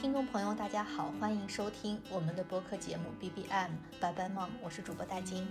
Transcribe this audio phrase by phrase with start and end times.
[0.00, 5.44] 听众朋友，大家好，欢迎收听我们的播客节目 B B M 拜拜梦，我是主播戴金，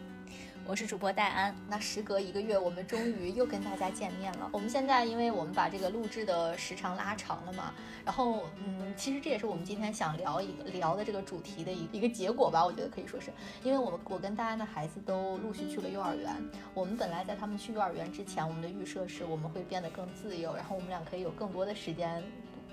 [0.66, 1.54] 我是主播戴安。
[1.68, 4.50] 那时隔一个月，我们终于又跟大家见面了。
[4.54, 7.74] 我们现在，因为我们把这个录制的时长拉长了嘛，
[8.06, 12.66] 然后嗯，其实这也是我们今天想聊一聊的这个主题的一一个结果吧。
[12.66, 13.34] 我觉得可以说是，
[13.64, 16.34] 因为我们我跟戴安的孩子都陆续去了幼儿园。
[16.74, 22.24] 我们本来在他们去幼儿园之前，我们的预设是我们会变得更自由，然后我们俩可以有更多的时间。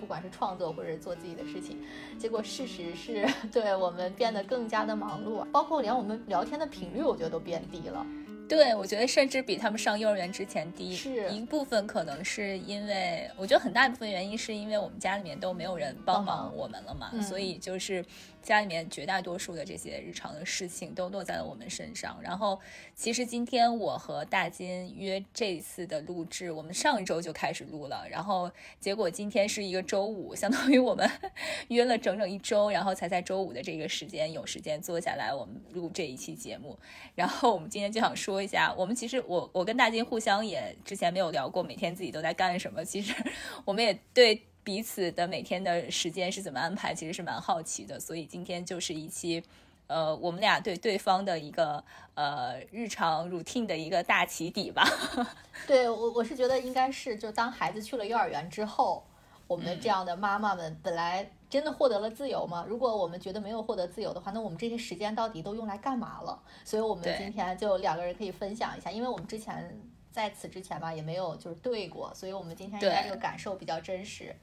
[0.04, 1.78] 不管是创作或者做自己的事情，
[2.18, 8.04] 结果事实是 对我们变得更加的忙碌，包括连我们聊天的频率，我觉得都变低了。
[8.46, 10.94] 对，我觉得甚至比他们上幼儿园之前低。
[10.94, 18.04] 是一部分可能是因为，我觉得很大一部分原因是因为我们家里面都没有人帮忙我们了嘛，所以就是。
[18.44, 22.16] 家里面绝大多数的这些日常的事情都落在了我们身上。
[22.22, 22.60] 然后，
[22.94, 28.06] 其实今天我和大金约这次的录制，我们上一周就开始录了。
[28.10, 31.10] 然后结果今天是一个周五，相当于我们
[31.68, 36.78] 约了整整一周，然后才在周五的这个时间有时间坐下来我们录这一期节目。
[37.14, 42.84] 然后我们今天就想说一下，我们其实我我跟大金互相也之前没有聊过每天自己都在干什么。
[42.84, 43.14] 其实
[43.64, 44.42] 我们也对。
[44.64, 49.44] 彼此的每天的时间是怎么安排，其实是蛮好奇的，所以今天就是一期，
[49.86, 51.84] 呃，我们俩对对方的一个
[52.14, 54.82] 呃日常 routine 的一个大起底吧。
[55.68, 59.04] 对我，我是觉得应该是，就当孩子去了幼儿园之后，
[59.46, 62.64] 我们这样的妈妈们本来真的获得了自由吗？
[62.66, 66.42] 如果我们觉得没有获得自由的话，那我们这些时间到底都用来干嘛了？
[66.64, 69.78] 所以我们今天就两个人可以分享一下，因为我们之前
[70.10, 74.34] 在此之前吧也没有就是对过，所以我们今天应该这个感受比较真实。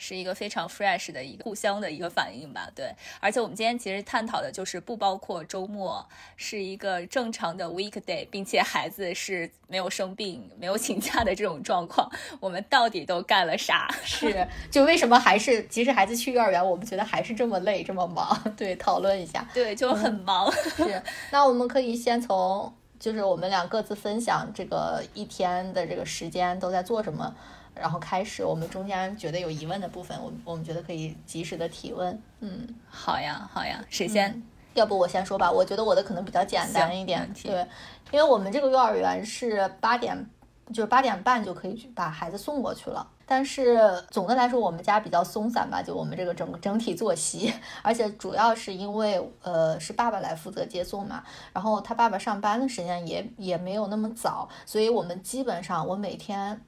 [0.00, 2.94] 是一个非常 fresh 的一个互相的一个反应吧，对。
[3.18, 13.92] 而且我们今天其实探讨的就是不包括周末，是一个正常的 weekday，并且孩子是没有生病、没有请假的这种状况，我们到底都干了啥？
[14.04, 18.40] 是，就为什么还是即使孩子去幼儿园，我们觉得还是这么累、这么忙？
[18.56, 19.44] 对，讨论一下。
[19.52, 20.48] 对，就很忙。
[20.52, 21.02] 是。
[21.32, 27.34] 那我们可以先从，就是我们俩各自分享这个一天的这个时间都在做什么。
[27.80, 32.20] 然后开始，我们中间觉得有疑问的部分，我我们觉得可以及时的提问。
[32.40, 34.42] 嗯，好呀，好呀，谁先？
[34.74, 37.28] 要不我先说吧，我觉得我的可能比较简单一点。
[37.42, 37.66] 对，
[38.12, 40.28] 因为我们这个幼儿园是八点，
[40.68, 43.04] 就是八点半就可以去把孩子送过去了。
[43.26, 47.52] 但是总的来说，我们家比较松散吧，就我们这个整整体作息，
[47.82, 56.60] 而且主要是因为呃是爸爸来负责接送嘛，然后他爸爸上班的时间也也没有那么早，所以我们基本上我每天。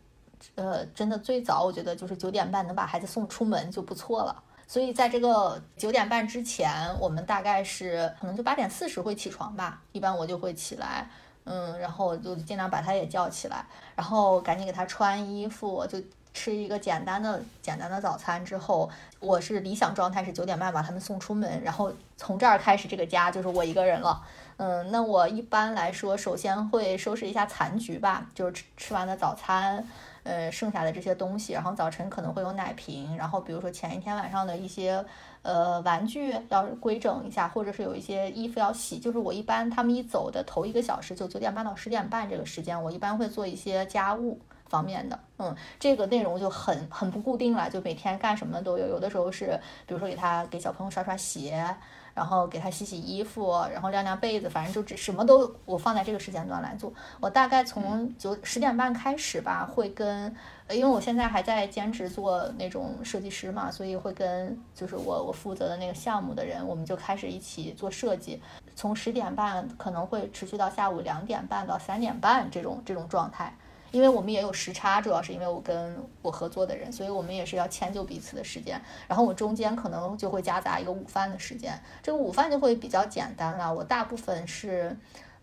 [0.55, 4.43] 呃，真的最早我觉得就是九点半能把孩子送出门就不错了。
[4.67, 6.71] 所以在这个九点半之前，
[7.01, 9.83] 我们大概是可能就八点四十会起床吧。
[9.91, 11.11] 一般我就会起来，
[11.43, 15.99] 嗯，然后就尽量把他也叫起来，然后赶紧给他穿衣服，就
[16.33, 18.45] 吃一个简单的简单的早餐。
[18.45, 24.23] 之后我是理想状态是九点半把他们送出门，然后从这儿开始这个家就是我一个人了。
[24.59, 29.85] 嗯，那我一般来说首先会收拾一下残局吧，就是吃吃完的早餐。
[30.31, 35.05] 呃，剩下的这些东西，然后早晨可能会有奶瓶，然后比如说前一天晚上的一些
[35.43, 39.01] 呃玩具要规整一下，或者是有一些衣服要洗。
[39.01, 45.19] 就是我一般他们一走的头一个小时，就九点半到十点半这个时间，我一般会做一些家务方面的。
[45.39, 48.87] 嗯，这个内容就很很不固定了，就每天干什么都有。
[48.87, 51.75] 有的时候是比如说给他给小朋友刷刷鞋。
[52.15, 56.93] 然后给他洗洗衣服，然后晾晾被子，反正就只什么都我放在这个时间段来做。
[57.21, 60.35] 我大概从九十点半开始吧，会跟，
[60.69, 68.43] 因为我现在还在兼职做那种设计师嘛，所以会跟就是我我负责的那个项目的人，我们就开始一起做设计。
[68.75, 73.55] 从十点半可能会持续到下午两点半到三点半这种这种状态。
[73.91, 78.81] 因为我们也有时差，主要是因为我跟我合作的人，所以我们也是要迁就彼此的时间。
[79.09, 83.73] 然后我中间可能就会夹杂一个午饭的时间，这个午饭就会比较简单了。
[83.73, 84.97] 我大部分是，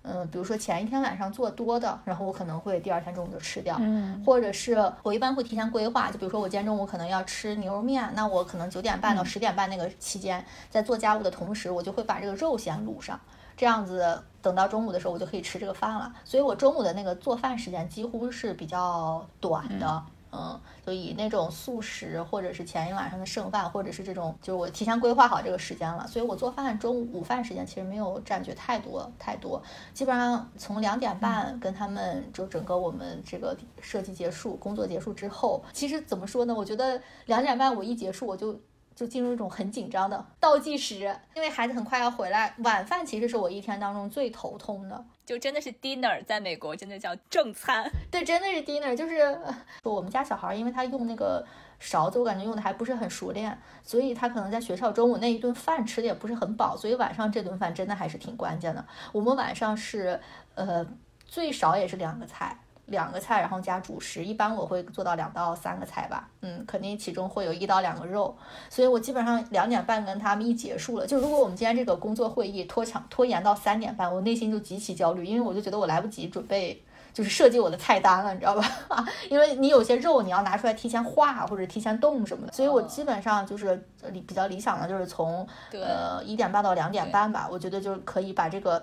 [0.04, 13.20] 嗯，比如说前一天晚上做多的，然后我可能会第二天中午就吃掉，嗯，或者是我一般会提前规划，就比如说我今天中午可能要吃牛肉面，那我可能九点半到十点半那个期间，在做家务的同时，我就会把这个肉先卤上。
[13.58, 16.14] 这样子，等到中午的时候，我就可以吃这个饭了。
[16.24, 26.06] 所以我中午的那个做饭时间几乎是比较短的，嗯，就以那种素食，或者是前一晚上的剩饭，或者是这种，就是我提前规划好这个时间了。
[26.06, 29.60] 所以我做饭中午午饭时间其实没有占据太多太多，
[29.92, 36.54] 基本上从两点半跟他们就整个我们这个设计结束，工作结束之后，其实怎么说呢？
[36.54, 38.60] 我觉得两点半我一结束我就。
[38.98, 42.52] 就进入一种很紧张的倒计时，因为孩子很快要回来。
[42.64, 45.06] 晚饭其实是我一天当中最头痛的。
[45.24, 47.88] 就真的是 dinner，在美国真的叫正餐。
[48.10, 49.40] 对，真的是 dinner，就是
[49.84, 51.46] 我们家小孩，因为他用那个
[51.78, 58.84] 勺子，我感觉用的还不是很熟练，所以他可能在学校中午那一顿饭吃的也不是很饱，所以晚上这顿饭真的还是挺关键的。
[59.12, 60.20] 我们晚上是
[60.56, 60.84] 呃
[61.28, 62.58] 最少也是两个菜。
[62.88, 68.36] 两个菜，然后加主食，一般我会做到两到三个菜吧，嗯，肯定其中会有一到两个肉，
[68.70, 71.06] 所以我基本上两点半跟他们一结束了。
[71.06, 76.82] 就如果我们今天这个工作会议拖长拖延到三点半，我内心就极其焦虑，因为我就觉得我来不及准备，
[77.14, 78.66] 就是设计我的菜单了，你知道吧？
[79.30, 88.82] 因为你有些肉你要拿出来提前化或者提前冻什么的，所以我基本上就是理比较理想的就是从呃一点半到两点半吧，我觉得就是可以把这个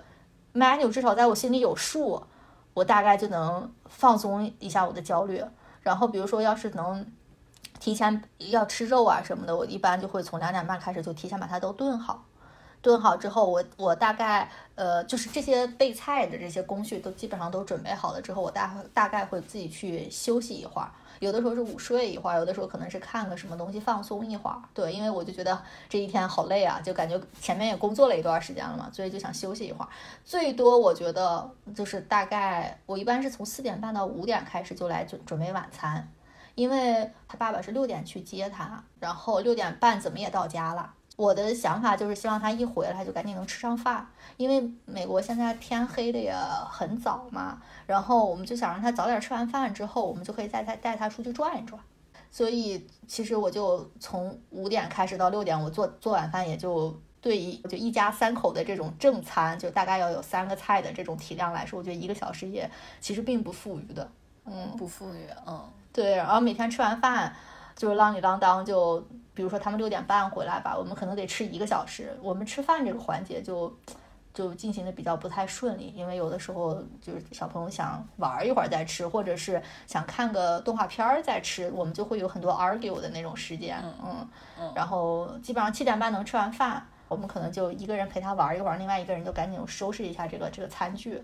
[0.53, 2.21] menu 至少在我心里有数。
[2.75, 5.43] 我大概就能放松一下我的焦虑，
[5.81, 7.03] 然后比如说要是能
[7.79, 12.23] 提前要吃肉啊什么的，我一般就会从两点半开始就提前把它都炖好。
[12.81, 24.61] 炖好之后，我我大概呃就是这些备菜的这些工序都基本上都准备好了之后，我大大概会自己去休息一会儿，有的时候是午睡一会儿，有的时候可能是看个什么东西放松一会儿。
[24.73, 29.87] 对，因为我就觉得这一天好累啊，就感觉前面也工作了一段时间了嘛，所以就想休息一会儿。
[30.23, 36.11] 最多我觉得就是大概我一般是从四点半到五点开始就来准准备晚餐，
[36.55, 40.93] 因为他爸爸是六点去接他，然后六点半怎么也到家了。
[41.15, 44.05] 我的想法就是希望他一回来就赶紧能吃上饭，
[44.37, 46.35] 因为美国现在天黑的也
[46.69, 47.61] 很早嘛。
[47.85, 51.81] 然后我们就想让他早点吃完饭之后，我们就可以再带带他出去转一转。
[52.29, 62.69] 所以其实我就从五点开始到六点，我做做晚饭也就对于就一家三口的这种正餐，就大概要有三个菜的这种体量来说，我觉得一个小时也
[62.99, 64.11] 其实并不富裕的。
[64.43, 65.27] 嗯，不富裕。
[65.47, 65.63] 嗯，
[65.93, 66.17] 对。
[66.17, 67.33] 然后每天吃完饭
[67.75, 69.05] 就是浪里啷当就。
[69.35, 72.17] 比如说他们六点半回来吧，我们可能得吃一个小时。
[72.21, 73.77] 我们吃饭这个环节就
[74.33, 83.77] 就进行的比较不太顺利，因为有的时候就是小朋友想玩一会儿再吃，或者是想看个动画片儿再吃，我们就会有很多 argue 的那种时间。
[84.05, 84.25] 嗯
[84.57, 84.71] 嗯。
[84.73, 91.21] 然后基本上七点半能吃完饭，我们可能就一个人陪他玩一会儿，另外一个人就赶紧收拾一下这个这个餐具。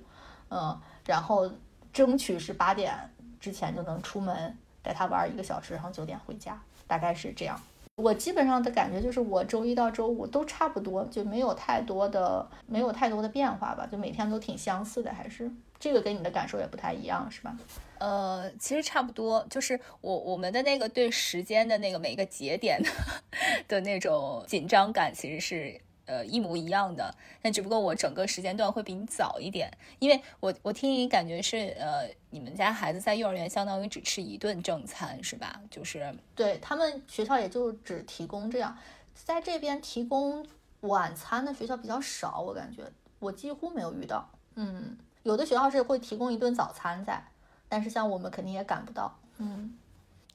[0.50, 1.50] 嗯，然后
[1.94, 2.94] 争取是八点
[3.39, 7.60] 之前就能出门带他玩一个小时，然后九点回家，大概是这样。
[7.95, 17.56] 我基本上的感觉就是，我周一到周五都差不多，就没有太多的没有太多的变化吧，就每天都挺相似的，还是这个跟你的感受也不太一样，是吧？
[18.00, 22.89] 呃，其实差不多，就是我我们的那个对时间的那个每个节点的
[23.68, 25.80] 的那种紧张感，其实是。
[26.12, 35.62] 呃，一模一样的，但只不过我整个时间段会比你早一点，因为我我听你感觉是，呃，你们家孩子在幼儿园相当于只吃一顿正餐是吧？
[35.72, 38.78] 就是对他们学校也就只提供这样，
[39.16, 40.46] 在这边提供
[40.81, 42.84] 晚餐的学校比较少，我感觉
[43.19, 44.30] 我几乎没有遇到。
[44.56, 47.24] 嗯，有的学校是会提供一顿早餐在，
[47.69, 49.18] 但是像我们肯定也赶不到。
[49.38, 49.78] 嗯，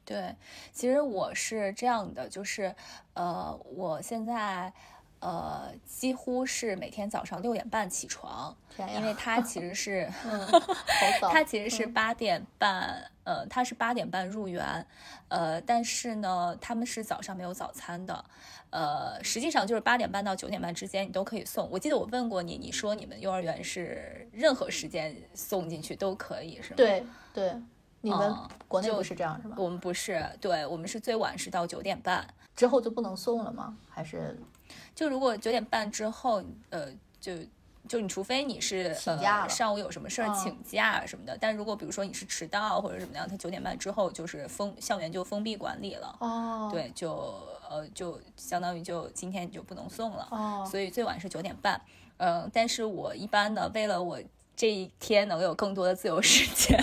[0.06, 0.34] 对，
[0.73, 2.75] 其实我是这样的，就是
[3.12, 4.73] 呃，我现在。
[5.20, 8.54] 呃，几乎是每天早上六点半起床，
[8.94, 10.10] 因为他其实是，
[11.32, 14.86] 他 其实是八点半，呃，他是八点半入园，
[15.28, 18.24] 呃，但是呢，他们是早上没有早餐的，
[18.70, 21.68] 呃，实际上就是八点半到九点半之间你都可以送。
[21.70, 26.76] 我记得我问过你，你说你们幼儿园是任何时间送进去都可以，是吗？
[26.76, 27.52] 对对，
[28.02, 28.34] 你们
[28.68, 29.56] 国内不是这样是吧？
[29.58, 32.24] 我们不是，对我们是最晚是到九点半
[32.54, 33.76] 之后就不能送了吗？
[33.88, 34.38] 还是？
[34.97, 36.88] 就如果九点半之后，呃，
[37.21, 37.35] 就
[37.87, 46.17] 就你除非你是请假上午有什么事儿请假什么的，但如果比如说你是迟到或者怎么样，他九点半之后就是封校园就封闭管理了。
[46.19, 47.12] 哦，对，就
[47.71, 50.26] 呃就相当于就今天就不能送了。
[50.33, 51.81] 哦，所以最晚是九点半。
[52.17, 54.19] 嗯，但是我一般的为了我。
[54.59, 56.83] 这一天能有更多的自由时间，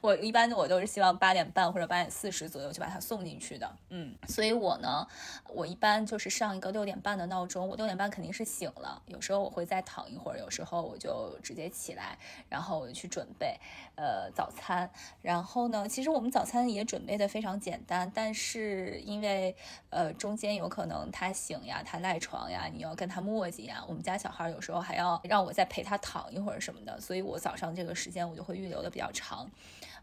[0.00, 3.70] 我一般我都是希望八点半或者八点四十左右就把它送进去的。
[3.90, 5.06] 嗯，所以我呢，
[5.48, 9.02] 我一般就是上一个六点半的闹钟，我六点半肯定是醒了。
[9.06, 13.58] 有时候我会再躺一会儿，有时候我就直接起来，然后我就去准备
[13.96, 14.90] 呃早餐。
[15.22, 19.54] 然后呢，其实我们早餐也准备的非常简单，但是因为
[19.90, 23.84] 呃中间有可能他醒呀，他赖床呀，你要跟他磨叽呀。
[23.88, 27.00] 我们家小孩有时候还要让我再陪他躺一会儿什么的。
[27.00, 29.50] 所以我早上这个时间我就会预留的比较长，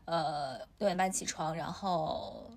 [0.06, 2.52] 呃，六点半起床，然后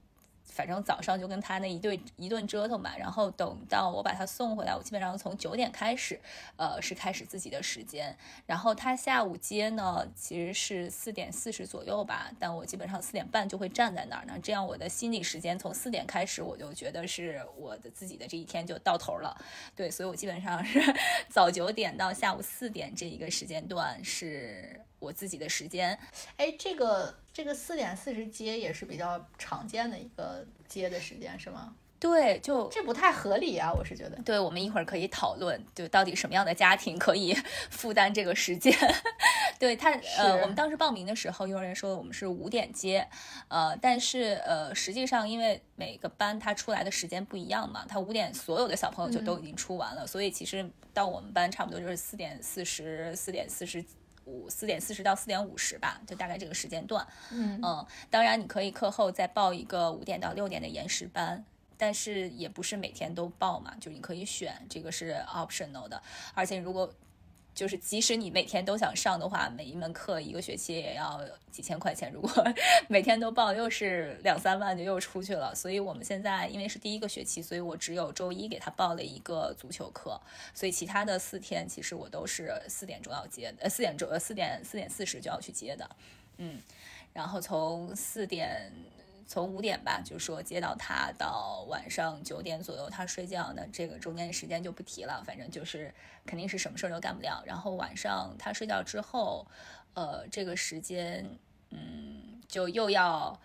[0.44, 6.20] 反正早上就跟他那一对一顿折腾吧，然后等到我把他送回来，我基本上从九点开始，
[6.56, 8.16] 呃，是开始自己的时间。
[8.44, 19.36] 然后他下午接呢，其实是四点四十左右吧，但我基本上四点半就会站在那儿呢，这样我的心理时间从四点开始，我就觉得是我的自己的这一天就到头了。
[19.76, 20.80] 对，所以我基本上是
[21.30, 25.98] 早九点到下午四点这一个时间段是我自己的时间。
[26.36, 27.14] 哎，这个。
[27.30, 31.72] 这个四点四十接也是比较常见的一个接的时间，是吗？
[32.00, 34.20] 对，就这不太合理啊，我是觉得。
[34.24, 37.32] 对，我们一会儿可以讨论，就到底什么样的家庭可以
[37.70, 38.76] 负担这个时间。
[39.60, 43.06] 对他，呃，我们当时报名的时候，幼儿园说我们是五点接，
[43.46, 53.84] 呃，但是呃，实际上因为每个班他出来的时间不一样嘛，他五点所有的小朋友就都已经出完了，所以其实到我们班差不多就是四点四十四点四十。
[54.28, 57.06] 五四点四十到四点五十吧，就大概这个时间段。
[57.32, 61.42] 嗯嗯，当然你可以课后再报一个五点到六点的延时班，
[61.76, 66.02] 但是也不是每天都报嘛，就你可以选，这个是 optional 的。
[66.34, 66.92] 而且如果
[67.58, 72.08] 就是即使你每天都想上的话，每一门课一个学期也要几千块钱。
[72.12, 72.30] 如果
[72.86, 75.52] 每天都报，又是两三万就又出去了。
[75.56, 80.20] 所以我们现在因为是第一个学期，所以我只有周一给他报了一个足球课，
[80.54, 85.90] 所以其他的四天其实我都是四点钟要接，呃四点钟呃四点四点四十就要去接的，
[86.36, 86.62] 嗯，
[87.12, 88.70] 然后从四点。
[89.28, 95.94] 从五点吧，就说接到他到晚上九点左右，他睡觉，那这个中间的时间就不提了，反正就是
[96.24, 97.42] 肯定是什么事儿都干不了。
[97.44, 99.46] 然后晚上他睡觉之后，
[99.92, 101.28] 呃，这个时间，
[101.68, 103.38] 嗯，就又要，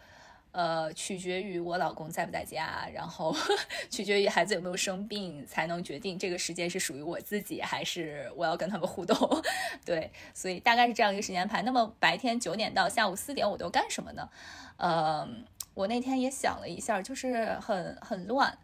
[0.54, 3.36] 呃，取决于我老公在不在家，然后
[3.92, 9.44] 取决于孩子有没有生病，才能决定这个时间是属于我自己还是我要跟他们互动。
[9.84, 11.62] 对，所以大概是这样一个时间排。
[11.64, 14.30] 那么白天九点到下午四点我都干什么呢？
[14.78, 15.44] 嗯。
[15.74, 18.58] 我那天也想了一下，就是很很乱，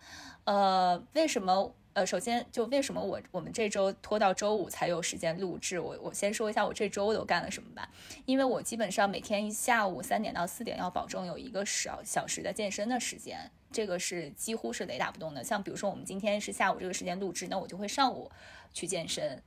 [0.44, 1.74] 呃，为什么？
[1.94, 5.80] 呃，首先就为什么我我们这周拖到周五才有时间录制？
[5.80, 7.90] 我我先说一下我这周都干了什么吧。
[8.26, 15.44] 因为我基本上每天一下午三点到四点要保证有一个小小时的健身的时间，这个是几乎是雷打不动的。
[15.44, 18.32] 像比如说我们今天是下午这个时间录制，那我就会上午
[18.72, 19.42] 去健身，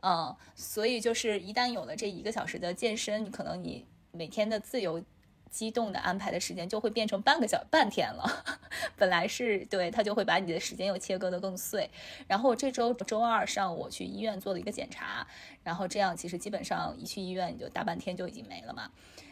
[0.00, 5.02] 嗯，所以就是一旦有了这一个小时的健身，可能你每天的自由。
[5.50, 8.44] 激动的安排的时间就会变成半个小半天了，
[8.96, 11.90] 本来是对他就会把你的时间又切割的更碎。
[12.26, 15.26] 然后这周周二上午我去医院做了一个检查，
[15.62, 18.90] 然后这样其实基本上一去医院你就大半天就已经没了嘛。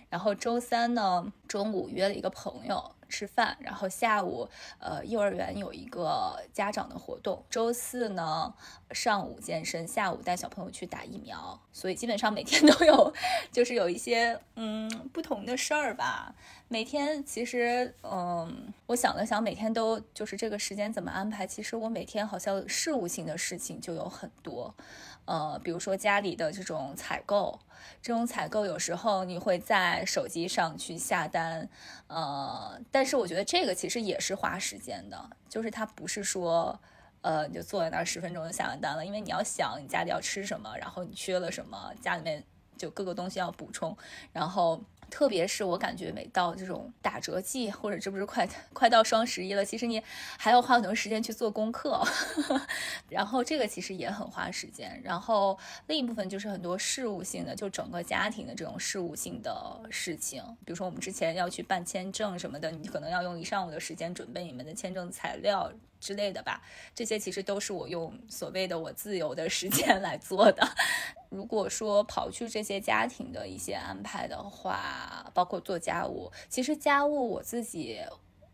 [0.09, 2.93] 然后周三呢中午约了一个朋友。
[3.09, 4.49] 吃饭，然后下午，
[4.81, 7.41] 呃，幼儿园有一个家长的活动。
[7.49, 8.53] 周四呢，
[8.91, 11.57] 上午健身，下午带小朋友去打疫苗。
[11.73, 13.15] 所以基本上每天 都有，
[13.53, 16.35] 就是有一些嗯不同的事儿吧。
[16.67, 21.47] 每天其实，嗯，我想了想，每天都就是这个时间怎么安排。
[21.47, 24.75] 其实我每天好像事务性的事情就有很多，
[25.27, 27.57] 呃，比如说家里的这种采购。
[28.03, 31.69] 这种采购有时候你会在手机上去下单，
[32.07, 36.79] 呃，但是我觉得这个其实也是花时间的，就是它不是说，
[37.23, 42.43] 呃，你就坐在那儿十分钟就下完单了，因为你要想你家里要吃什么，然后你缺了什么，家里面
[42.77, 43.97] 就各个东西要补充，
[44.33, 44.81] 然后。
[45.11, 50.03] 特别是我感觉每到这种打折季，或者这不是快快到双十一了，其实你
[50.39, 52.03] 还要花很多时间去做功课，
[53.09, 55.01] 然后这个其实也很花时间。
[55.05, 65.73] 然后另一部分就是很多事务性的，就整个家庭的这种事务性的事情，比如说我们之前要去办签证什么的，你可能要用一上午的时间准备你们的签证材料。
[65.99, 66.63] 之类的吧，
[66.95, 70.63] 这些其实都是我用所谓的我自由的时间来做的。
[71.29, 78.01] 如果说刨去这些家庭的一些安排的话，包括做家务，其实家务我自己。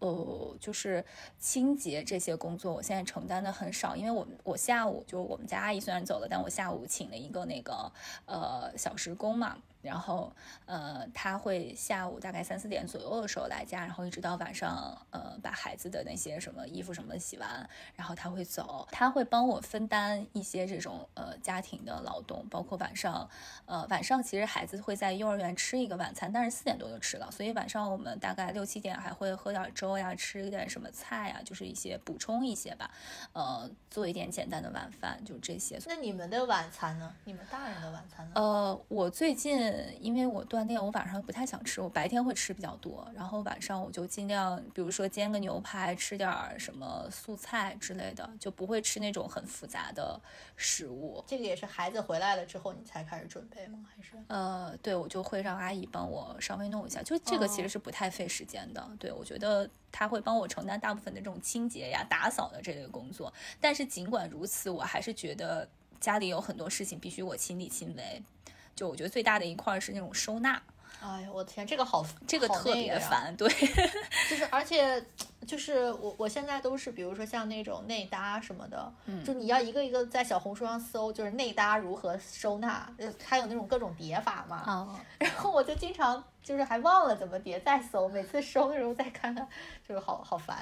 [0.05, 1.05] 呃，就是
[1.39, 7.93] 清洁这些工作，我现在承担的很少，因为我我下午就我们家阿姨虽然走了，但我下午请了一个那个
[8.27, 10.33] 呃小时工嘛，然后
[10.67, 23.29] 呃他会下午大概三四点左右的时候来家，然后一直到晚上呃把孩子的那些什么衣服什么洗完，然后他会走，他会帮我分担一些这种呃家庭的劳动，包括晚上
[23.67, 29.93] 呃晚上其实孩子会在幼儿园吃一个晚餐，但是四点多就吃了，所以晚上我们大概六七点还会喝点粥。
[29.93, 32.91] 呀，吃一点什么菜呀，就是一些补充一些吧，
[33.33, 35.79] 呃，做一点简单的晚饭，就这些。
[35.87, 37.15] 那你们的晚餐呢？
[37.25, 38.33] 你们大人的晚餐呢？
[38.35, 50.21] 呃，我最近近因为我锻炼，我晚上不太想吃，我白天会吃比较多，然后晚上我就尽量，比如说煎个牛排，吃点什么素菜之类的，就不会吃那种很复杂的
[50.57, 51.23] 食物。
[51.27, 53.79] 这个也是孩子回来了之后你才开始准备吗？
[53.89, 54.13] 还是？
[54.29, 58.89] 呃，对，我就会让阿姨帮我稍微弄一下，就这个其实是不太费时间的。
[58.99, 63.33] 对，我觉得他会帮我承担大部分的这种清洁呀、打扫的这类工作。
[63.61, 65.69] 但是尽管如此，我还是觉得
[66.01, 68.23] 家里有很多事情必须我亲力亲为。
[68.75, 70.61] 就我觉得最大的一块是那种收纳，
[71.01, 73.49] 哎呀，我天，这个好，这个特别烦，对，
[74.31, 75.05] 就是而且
[75.47, 89.47] 就是我我现在都是比如说像那种内搭什么的，嗯，就你要一个一个在小红书上搜，就是内搭如何收纳，呃，还有那种各种叠法嘛，啊，然后我就经常就是还忘了怎么叠，再搜，每次收的时候再看看，
[89.87, 90.57] 就是好好烦，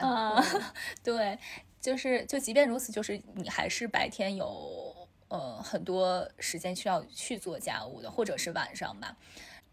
[1.04, 1.38] 对，
[1.80, 4.99] 就是就即便如此，就是你还是白天有。
[5.30, 9.16] 呃，很多时间需要去做家务的，或者是晚上吧。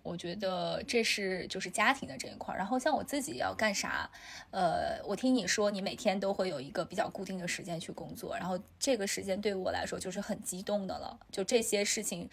[0.03, 2.57] 我觉得这是就是家庭的这一块儿。
[2.57, 4.09] 然后像我自己要干啥，
[4.51, 11.19] 呃，我听你说你每天都会有一个比较固定的时间去工作，然后这个时间对于我来说就是很激动的了。
[11.31, 12.29] 就这些事情，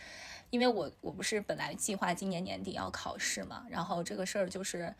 [0.51, 4.95] 因为我我不是本来计划今年年底要考试嘛，然后这个事儿就是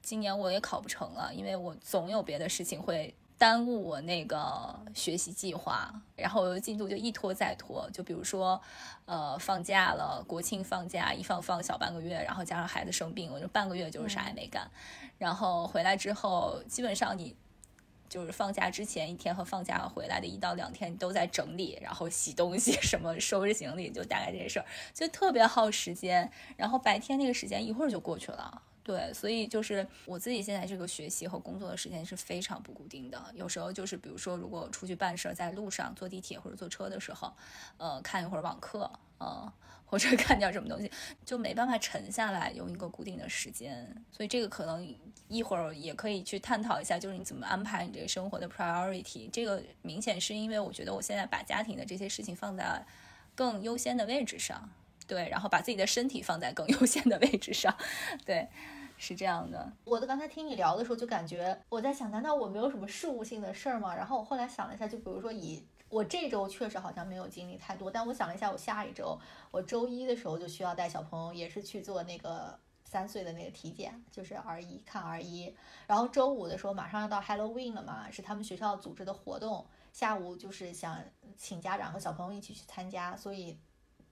[0.00, 3.14] 今年我也考不成了，因为我总有别的事情会。
[3.38, 7.88] 耽误我那个学习计划，然后进度就一拖再拖。
[7.92, 8.60] 就比如说，
[9.06, 14.68] 呃，放假了，国庆放假一放放小半个月，然后加上孩子生病，我就半个月就是啥也没干。
[15.18, 17.36] 然后回来之后，基本上你
[18.08, 26.32] 就是放假之前一天和放假回来的一到两天都在整理，然后洗东西，什么收拾行李，就大概这些事儿，就特别耗时间。
[26.56, 28.62] 然后白天那个时间一会儿就过去了。
[28.88, 33.22] 对，所以就是我自己现在这个学习和工作的时间是非常不固定的。
[33.34, 37.30] 有时候就是，比如说，如果出去办事儿，在路上坐地铁或者坐车的时候，
[37.76, 39.52] 呃，看一会儿网课，呃，
[39.84, 40.90] 或者 看点儿什么东西，
[41.22, 43.94] 就没办法沉下来用一个固定的时间。
[44.10, 49.28] 所以这个可能一会儿也可以去探讨一下，就是你怎么安排你这个生活的 priority。
[49.30, 52.82] 这个明显是因为我觉得我现在把家庭的这些事情放在
[53.34, 54.70] 更优先的位置上，
[55.06, 57.76] 对，然后把自己的身体放在更 优先的位置上，
[58.24, 58.48] 对。
[58.98, 63.94] 是这样的，我的刚才听你聊的时候，就感觉我在想，难道我没有什么事务性的事儿吗？
[63.94, 69.16] 然后我后来想了一下，就比如说以我这周确实好像没有经历太多，但我想了一下，我下一周
[69.52, 75.54] 我周一的时候就需要带小朋友，也是去做那个三岁的那个体检，就是儿一看儿一。
[75.86, 81.00] 然后周五的时候马上要到 Halloween 了嘛，是他们学校组织的活动，下午就是想
[81.36, 83.56] 请家长和小朋友一起去参加，所以。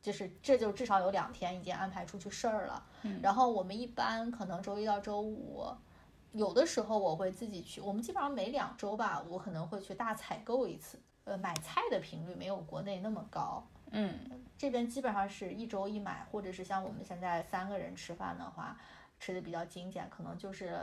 [0.02, 2.86] 就是这就至少有两天已经安排出去事儿了，
[3.20, 5.66] 然后我们一般可能周一到周五，
[6.30, 14.16] 有的时候我会自己去，我们基本上每两周吧，我可能会去大采购一次，呃，买菜的频率没有国内那么高，嗯，
[14.56, 18.78] 这边基本上是一周一买，或者是像我们现在三个人吃饭的话，
[19.18, 20.78] 吃的比较精简，可能就是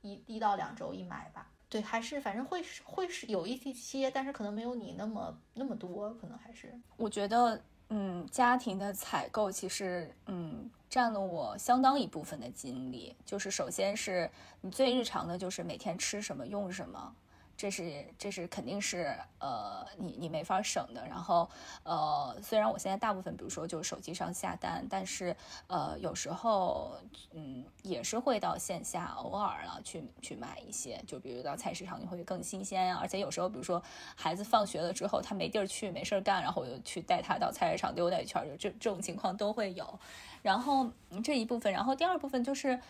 [0.00, 6.74] 一一到两周一买吧，对，还是反正会是会是有一些，但是可能没有你那么那么多，可能还是。
[6.96, 7.62] 我觉得。
[7.94, 13.14] 嗯，家庭的采购其实，嗯，占了我相当一部分的精力。
[13.26, 14.30] 就是首先是
[14.62, 17.14] 你最日常的，就是每天吃什么用什么。
[17.56, 21.06] 这是这是肯定是呃你你没法省的。
[21.06, 21.48] 然后
[21.84, 25.36] 呃虽然我现在大部分比如说就是手机上下单，但是
[25.68, 26.96] 呃有时候
[27.32, 32.98] 嗯也是会到线下偶尔啊去去买一些，就比如到菜市场你会更新鲜呀。
[33.00, 33.82] 而且有时候比如说
[34.16, 39.98] 孩子放学了之后他没地儿去没事儿干，然后我就去带他到菜市场溜达一圈，就这这种情况都会有。
[40.42, 40.90] 然后
[41.22, 42.80] 这一部分，然后第二部分就是。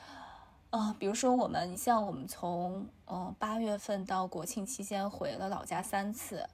[0.73, 6.49] 啊，比如说我们像我们从嗯八月份到国庆期间回了老家三次，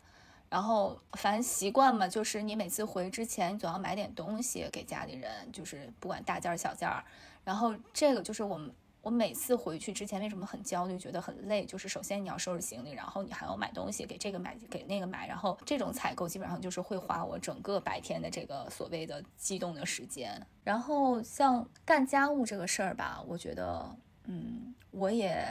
[0.48, 7.04] 然后反正习惯嘛，就是你每次回之前，你总要买点东西给家里人，就是不管大件儿小件儿。
[7.44, 20.44] 然后这个就是我们我每次回去之前为什么很焦虑，觉得很累，就是首先你要收拾行李，然后你还要买东西给这个买给那个买，然后这种采购基本上就是会花我整个白天的这个所谓的激动的时间。
[20.64, 23.94] 然后像干家务这个事儿吧，我觉得。
[24.30, 25.42] 嗯，我也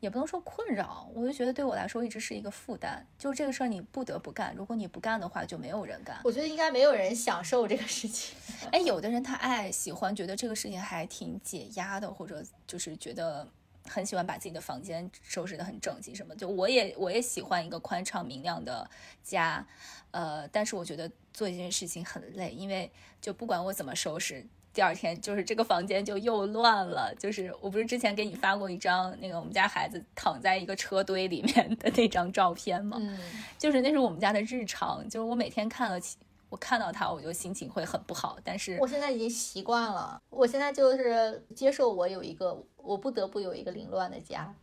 [0.00, 3.06] 也不能说困扰，我就觉得对我来说一直是一个负担。
[3.18, 6.18] 就这个事儿，你不得不干，如果你不干的话，就没有人干。
[6.24, 8.34] 我觉得应该没有人享受这个事情。
[8.72, 13.46] 哎，有的人他爱喜欢，觉得这个事情还挺解压的，或者就是觉得
[13.86, 16.34] 很喜欢把自己的房间收拾得很整齐什么。
[16.34, 18.90] 就我也我也喜欢一个宽敞明亮的
[19.22, 19.64] 家，
[20.10, 24.46] 呃，但是我觉得做一件事情很累，因为就不管我怎么收拾。
[24.72, 32.96] 第二天就是这个房间就又乱了，就是我不是之前给你发过一张那个我们家孩子躺在一个车堆里面的那张照片吗？
[33.00, 33.18] 嗯，
[33.58, 36.00] 就是那是我们家的日常，就是我每天看了
[36.48, 38.38] 我看到他我就心情会很不好。
[38.44, 44.54] 但是我现在已经习惯了，我现在就是接受我有一个，我不得不有一个凌乱的家，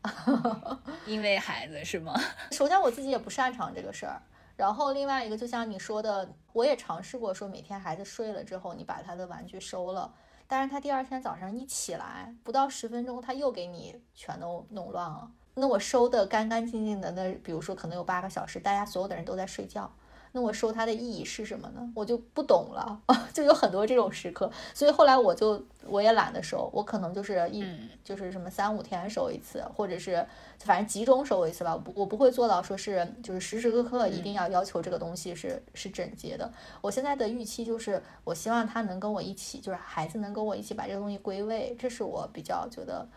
[1.05, 2.13] 因为孩子是吗？
[2.51, 4.21] 首先我自己也不擅长这个事儿，
[4.59, 10.13] 然后另外一个就像你说的，我也尝试过说每天孩子睡了之后，你把他的玩具收了。
[10.47, 15.31] 但是他第二天早上一起来，不到十分钟，他又给你全都弄乱了。
[15.53, 19.89] 那我收的干干净净的，那比如说可能有八个小时，大家所有的人都在睡觉。
[20.31, 21.91] 那我收它的意义是什么呢？
[21.95, 23.01] 我就不懂了，
[23.33, 27.65] 就有很多这种时刻，所以后来我就我也懒得收，我可能就是一
[28.03, 30.23] 就是什么三五天收一次，或者是
[30.59, 31.73] 反正集中收一次吧。
[31.73, 36.51] 我不我不会做到说是就是时时刻刻一定要要求这个东西是是整洁的。
[36.81, 43.07] 我现在的预期就是我希望他能跟我一起，就是孩子能跟我一起把这个东西归位，这是我比较觉得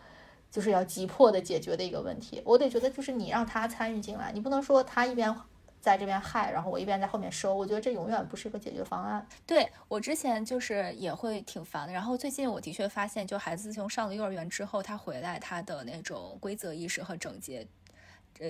[0.49, 2.41] 就是要急迫的解决的一个问题。
[2.43, 5.35] 我得觉得就是你让他参与进来，你不能说他一边。
[5.83, 9.27] 在这边害，然后我一边在后面收，我觉得这永远不是一个解决方案。
[9.45, 17.67] 对我之前就是也会挺烦的，然后最近我的确发现，就孩子自从上了幼儿园之后，他回来他的那种规则意识和整洁，
[18.39, 18.47] 呃，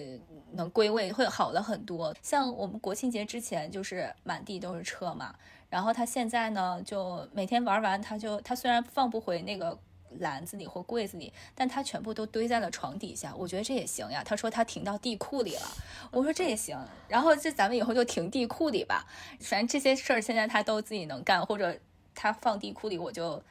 [0.52, 2.16] 能归位会好了很多。
[2.22, 5.34] 像我们国庆节之前就是满地都是车嘛，
[5.72, 9.76] 然后他现在呢就每天玩完，他就他虽然放不回那个。
[10.20, 13.34] 篮子里或柜子里，但他全部都堆在了床底下。
[13.36, 14.24] 我觉得这也行呀。
[14.26, 15.72] 他说他停到地库里了，
[16.12, 16.78] 我说这也行。
[17.08, 19.06] 然后这咱们以后就停地库里吧。
[19.40, 21.78] 反正这些事儿现在他都自己能干，或者
[22.14, 23.42] 他放地库里，我就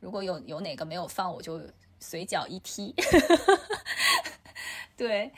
[0.00, 1.60] 如果有有哪个没有放，我就
[1.98, 2.94] 随脚一踢。
[4.96, 5.32] 对。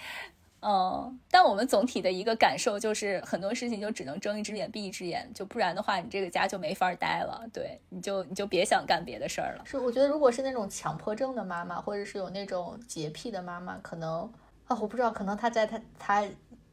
[0.65, 7.45] 嗯，但我们总体的一个感受就是，很多事情就只能睁一只眼闭一只眼，就不然的话，你这个家就没法待了。
[7.53, 9.65] 对，你就你就别想干别的事儿了。
[9.67, 14.33] 是，我觉得如果是那种强迫症的妈妈，或者是有那种洁癖的妈妈，可能
[14.69, 16.25] 啊，我不知道，可能她在她她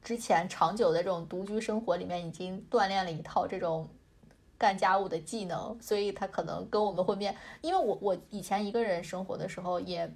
[0.03, 3.89] 之前长久的这种独居生活里面，已经锻炼了一套这种
[4.55, 7.35] 干家务的技能，所以她可能跟我们会面。
[7.61, 10.07] 因为我我以前一个人生活的时候也。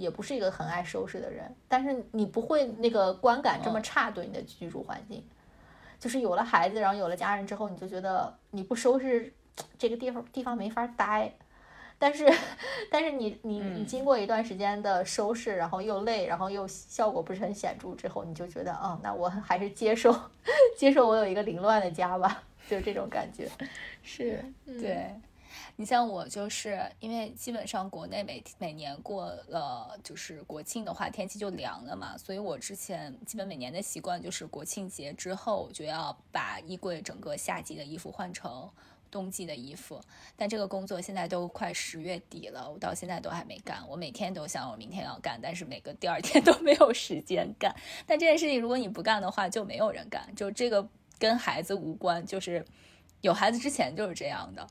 [0.00, 5.22] 也不是一个很爱收拾的人，但是你不会那个观感这么差对你的居住环境，
[5.98, 9.32] 就是有了孩子，然后有了家人之后，你就觉得你不收拾
[9.78, 11.32] 这个地方地方没法待，
[11.98, 12.26] 但是
[12.90, 13.84] 但是你你你。
[13.84, 20.14] 经过一段时间的收拾，然后又累，然后又效果不是很显著之后，你就觉得嗯，那我还是接受
[20.78, 23.50] 接受我有一个凌乱的家吧， 就是这种感觉，
[24.02, 25.10] 是对。
[25.80, 38.68] 你像我，就是因为基本上国内每每年过了就是国庆的话，天气就凉了嘛，所以我之前基本每年的习惯就是国庆节之后就要把衣柜整个夏季的衣服换成
[39.10, 39.98] 冬季的衣服。
[40.36, 43.82] 但这个工作现在都快十月底了，我到现在都还没干。
[43.88, 47.74] 我每天都想我明天要干，但是每个第二天都没有时间干。
[48.06, 50.30] 但这件事情如果你不干的话，就没有人干。
[50.36, 50.86] 就这个
[51.18, 52.62] 跟孩子无关，就是
[53.22, 54.68] 有孩子之前就是这样的。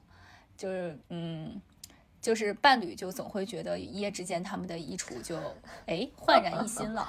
[0.59, 1.61] 就是嗯，
[2.21, 5.37] 就是伴侣就总会觉得一夜之间他们的衣橱就
[5.85, 7.07] 哎焕然一新了。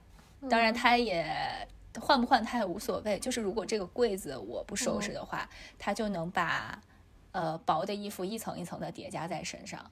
[0.50, 1.34] 当然他也
[1.98, 3.18] 换不换他也无所谓。
[3.18, 6.78] 就是如果这个柜子我不收拾的话，他就能把
[7.32, 9.90] 呃薄的衣服一层一层的叠加在身上。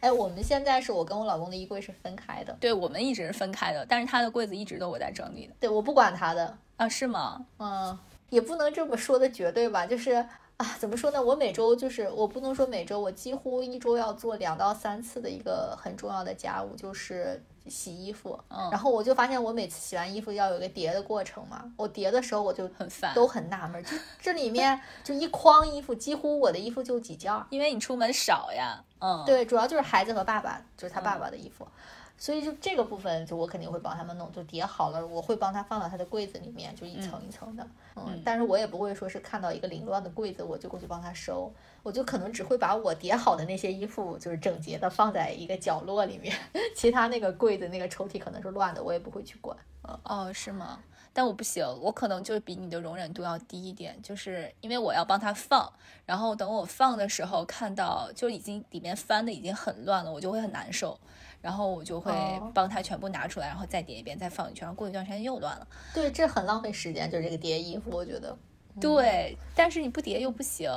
[0.00, 2.56] 哎，我们现在是我跟我老公的衣柜是分开的。
[2.58, 5.52] 对，我们一直是分开的，但是他的柜子一直都我在整理的。
[5.60, 6.88] 对，我不管他的啊？
[6.88, 7.44] 是吗？
[7.58, 7.98] 嗯，
[8.30, 10.26] 也不能这么说的绝对吧，就是。
[10.56, 11.22] 啊，怎么说呢？
[11.22, 18.38] 我每周就是我不能说每周，我几乎一周要做两到三次的一个很重要的家务，就是洗衣服。
[18.48, 21.70] 嗯，然后我就发现我每次洗完衣服要有个叠的过程嘛。
[21.76, 28.82] 我叠的时候我就很烦，都很纳闷，就这里面就一筐衣服，几乎我的衣服就几件，因为你出门少呀。
[28.98, 31.68] 嗯，对，主要就是孩子和爸爸，就是他爸爸的衣服。
[32.18, 41.52] 所以就这个部分，就我肯定会帮他们弄，就叠好了，我会帮他放到他的柜子里面，就一层一层的，嗯，但是我也不会说是看到一个凌乱的柜子，我就过去帮他收，
[41.82, 46.34] 我就可能只会把我叠好的那些衣服，就是整洁的放在一个角落里面，
[46.74, 50.80] 其他那个柜子那个抽屉可能是乱的，我也不会去管，嗯，哦，是吗？
[51.12, 55.72] 但我不行，我可能就比你的容忍度要低一点，就是因为我要帮他放，
[56.04, 60.98] 然后等我放的时候看到就已经里面翻的已经很乱了，我就会很难受。
[61.46, 62.12] 然后我就会
[62.52, 65.68] 帮他全部拿出来，然后再叠一遍，再放一圈，然后过一段时间又乱了。
[65.94, 68.36] 对，这很浪费时间，就是这个叠衣服，我觉得。
[68.80, 70.68] 对，但是你不叠又不行，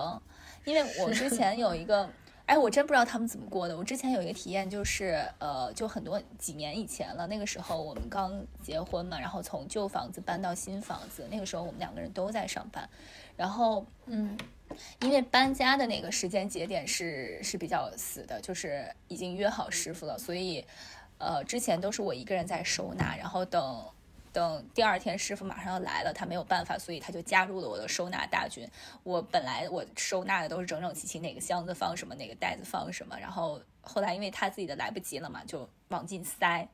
[0.66, 2.08] 因为我之前有一个，
[2.46, 3.76] 哎，我真不知道他们怎么过的。
[3.76, 12.88] 我之前有一个体验，就是呃，就很多几年以前了，那个时候我们刚结婚嘛，然后从旧房子搬到新房子，那个时候我们两个人都在上班，
[13.36, 14.38] 然后嗯。
[15.02, 20.64] 因为搬家的那个时间节点是是比较死的，就是已经约好师傅了，所以，
[21.18, 23.84] 呃，之前都是我一个人在收纳，然后等
[24.32, 28.70] 等第二天师傅马上要来了，他没有办法，所以他就加入了我的收纳大军。
[29.04, 33.18] 我本来我收纳的都是整整齐齐，哪个箱子放什么，哪个袋子放什么。
[33.20, 36.68] 然后后来因为他自己的来不及了嘛，就往进塞。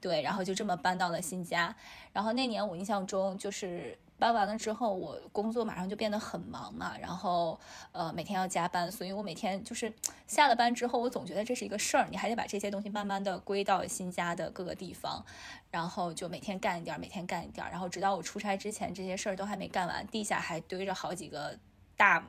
[0.00, 1.74] 对，然后就这么搬到了新家。
[2.12, 3.98] 然后那年我印象中就是。
[4.22, 7.58] 搬完了之后，我工作马上就变得很忙嘛，然后
[7.90, 9.92] 呃每天要加班，所以我每天就是
[10.28, 15.26] 下了班之后，我总觉得这是一个事儿，你还得把这些东西慢慢的归到新家的各个地方，
[15.72, 21.58] 然后就每天干一点，每天干一点，然后直到我出差之前，这些事儿都还没干完，地下还堆着好几个
[21.96, 22.24] 大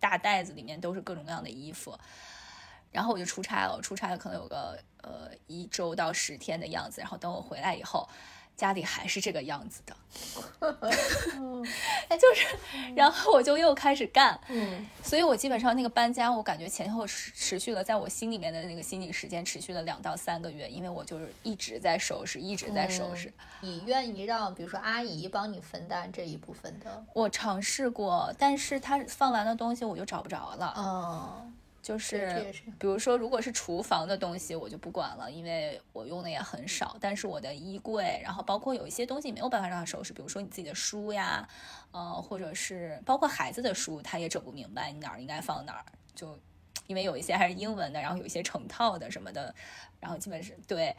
[0.00, 1.96] 大袋子，里面都是各种各样的衣服，
[2.90, 8.08] 然后我就出差了，我出差了可能有个呃一周到十天的样子，然后等我回来以后。
[8.56, 9.94] 家里还是这个样子的，
[12.08, 12.46] 哎，就是，
[12.94, 23.30] 然后我就又开始干，嗯，所以我基本上那个搬家，我感觉前后持持续了，在我心里面的那个心理时间持续了两到三个月，因为我就是一直在收拾，一直在收拾。
[23.60, 27.04] 你愿意让比如说阿姨帮你分担这一部分的？
[27.12, 30.72] 我尝试过，但是他放完的东西我就找不着了。
[30.76, 31.52] 哦。
[31.86, 36.96] 就是，比如说，如果是厨房的东西，我就不管了，因为我用的也很少。
[37.00, 41.48] 但是我的衣柜，然后包括有一些东西没有办法让它收拾，比如说你自己的书呀，
[41.92, 45.84] 呃，或者是包括孩子的书，他也整不明白你哪儿应该放哪儿。
[46.12, 46.36] 就
[46.88, 49.54] 因为有一些还是英文的，然后有一些成套的什么的，
[50.00, 50.92] 然后基本是对，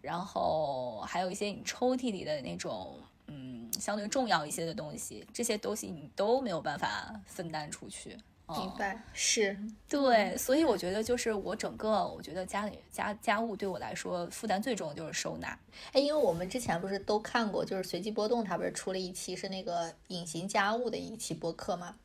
[0.00, 8.18] 然后还有一些你抽屉里的那种，嗯，相对重要一些的东西，这些东西你都没有办法分担出去。
[8.46, 15.58] 明白，是对，所以我觉得就是我整个，我觉得家里家家务对我来说负担最重的就是收纳。
[15.92, 21.96] 哎，因为我们之前不是都看过，就是随机波动，它不是出了一期是那个隐形家务的一期播客吗？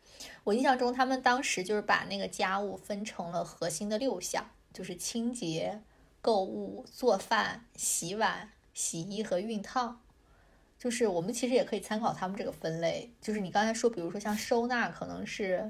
[0.45, 5.81] 我印象中他们当时就是把那个家务分成了核心的六项，就是清洁、
[6.21, 9.99] 购物、做饭、洗碗、洗衣和熨烫。
[10.77, 15.69] 就是我们其实也可以参考他们这个分类，就是你刚才说，比如说像收纳，可能是。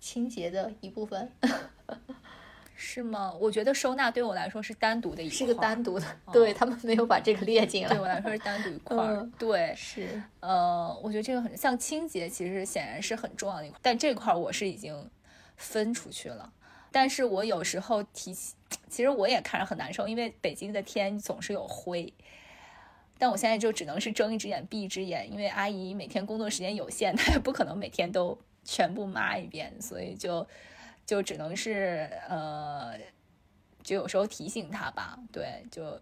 [0.00, 1.30] 清洁的一部分
[2.74, 3.30] 是吗？
[3.38, 7.90] 我觉得收纳对我来说是单独的一是个单独的，对他们没有把这个列进来。
[7.90, 9.30] 对我来说是单独一 块儿。
[9.38, 15.10] 对，是呃，我觉得这个很像清洁，其实显然是很重要的一块，但这块我是已经
[15.56, 16.50] 分出去了。
[16.90, 18.54] 但是我有时候提起，
[18.88, 22.10] 其实我也看着很难受，因为北京的天总是有灰。
[23.18, 28.38] 但我现在就只能是睁一只眼闭一只眼，因为阿姨每天工作时间有限，她也不可能每天都。
[28.64, 30.46] 全部抹一遍，所以就
[31.06, 32.98] 就只能是呃，
[33.82, 35.18] 就有时候提醒他吧。
[35.32, 36.00] 对，就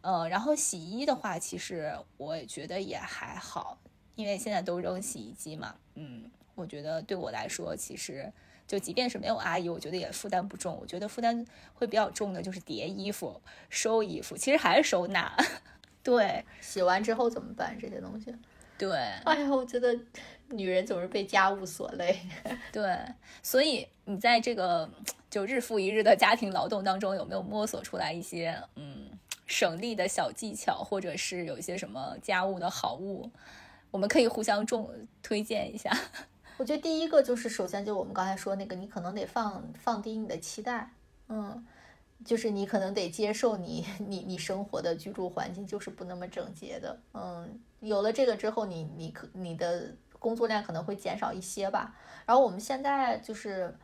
[0.00, 3.78] 呃，然后洗衣的话，其实我也觉得也还好，
[4.14, 5.74] 因为现在都扔洗衣机嘛。
[5.94, 8.32] 嗯，我觉得对我来说，其实
[8.66, 10.78] 就即便是没有阿姨，我觉得也负担不重。
[10.80, 15.36] 我觉得负担会比较重的就是叠衣服、收衣服，其实还是收纳。
[16.02, 17.76] 对，洗完之后怎么办？
[17.78, 18.34] 这些东西。
[18.78, 18.90] 对，
[19.26, 19.94] 哎呀，我觉得
[20.50, 22.20] 女人总是被家务所累。
[22.72, 22.96] 对，
[23.42, 24.88] 所以你在这个
[25.30, 29.10] 就日复一日的家庭劳动当中，有没有摸索出来一些嗯
[29.46, 33.30] 省力的小技巧，或者是有一些什么家务的好物，
[33.90, 34.90] 我们可以互相重
[35.22, 35.90] 推荐一下？
[36.58, 40.90] 我觉得第一个就是，首先就我们刚才说那个，你可能得放放低你的期待，
[41.28, 41.66] 嗯。
[42.22, 51.92] 就是你可能得接受你你你生活的居住环境就是不那么整洁的，嗯，有了这个之后，你你可你的工作量可能会减少一些吧。
[52.24, 53.76] 然后我们现在就是，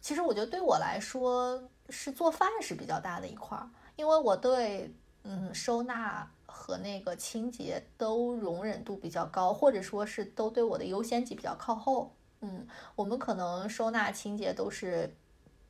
[0.00, 12.12] 其实我觉得对我来说是做饭是比较大的一块儿，因为我对嗯收纳和那个清洁都容忍度比较高，或者说是都对我的优先级比较靠后。
[12.40, 15.14] 嗯，我们可能收纳清洁都是，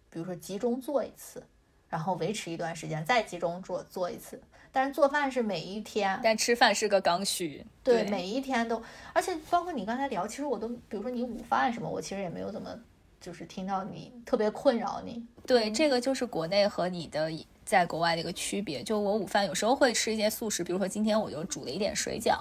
[0.08, 1.42] 比如说集中做一次。
[1.88, 4.40] 然后维持一段时间，再集中做做一次。
[4.72, 7.64] 但是做饭是每一天，但吃饭是个刚需。
[7.84, 8.82] 对，每一天都，
[9.12, 12.70] 而且包括你刚才聊，其实我都，比如说你午饭什么，我其实也没有怎么，
[13.20, 15.22] 就是听到你特别困扰你。
[15.46, 17.30] 对，这个就是国内和你的
[17.64, 18.82] 在国外的一个区别。
[18.82, 22.38] 就我午饭有时候会吃一些素食，比如说今天我就煮了一点水饺，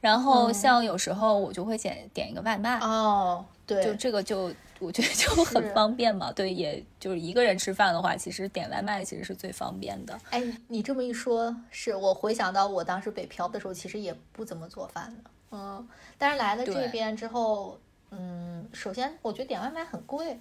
[0.00, 2.78] 然后像有时候我就会点点一个外卖。
[2.78, 4.52] 哦，对，就这个就。
[4.84, 10.20] 我觉得就很方便嘛，对，也就是一个人吃饭的话，其实点外卖其实是最方便的。
[10.30, 20.38] 哎，你这么一说，是我回想到我当时北漂的时候，其实也不怎么做饭的，嗯，但是来了这边之后，嗯，首先我觉得点外卖很贵，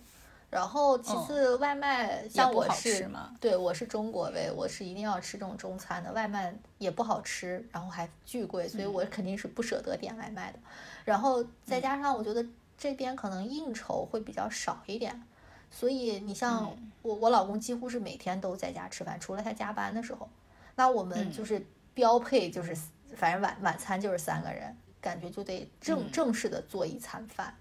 [0.49, 10.59] 然后其次外卖像我是，对，我是中国胃，我是一定要吃这种中餐的，外卖也不好吃，然后还巨贵，所以我肯定是不舍得点外卖的。
[11.05, 12.45] 然后再加上我觉得。
[12.77, 15.23] 这边可能应酬会比较少一点，
[15.71, 20.29] 所以你像我，我老公几乎是每天都在家吃饭，除了他加班的时候。
[20.75, 22.75] 那我们就是标配，就是
[23.15, 27.55] 反正晚晚餐就是三个人，感觉就得正正式的做一餐饭，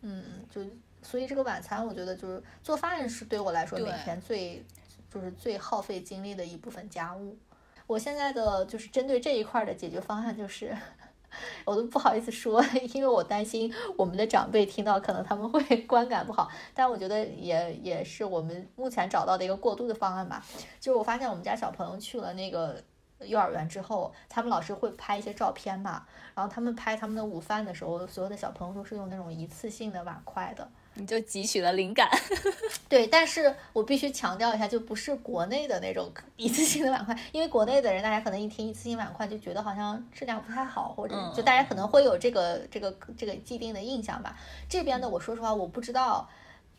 [0.00, 0.62] 嗯，就
[1.02, 4.64] 所以这个晚餐，我觉得就是做饭是对我来说每天最
[5.12, 7.36] 就是最耗费精力的一部分家务。
[7.86, 10.76] 我现在的就是针对这一块的解决方案就是。
[11.64, 12.62] 我都不好意思说，
[12.94, 16.50] 因为我担心我们的长辈听到，可能他们会 观感不好。
[16.74, 20.44] 但我觉得也也是我们目前找到的一个过渡的方案吧。
[20.80, 22.82] 就是我发现我们家小朋友去了那个
[23.20, 30.68] 幼儿园之后，他们老师会拍一些照片嘛，然后他们拍他们的午饭的时候，所有的小朋友都是用那种一次性的碗筷的。
[30.96, 32.08] 你就汲取了灵感，
[32.88, 44.38] 对，但是我必须强调一下，就不是国内的那种一次性的碗筷，因为国内的人，大家可能一听一次性碗筷就觉得好像质量不太好，或者就大家可能会有这个这个这个既定的印象吧。
[44.68, 46.28] 这边的，我说实话，我不知道，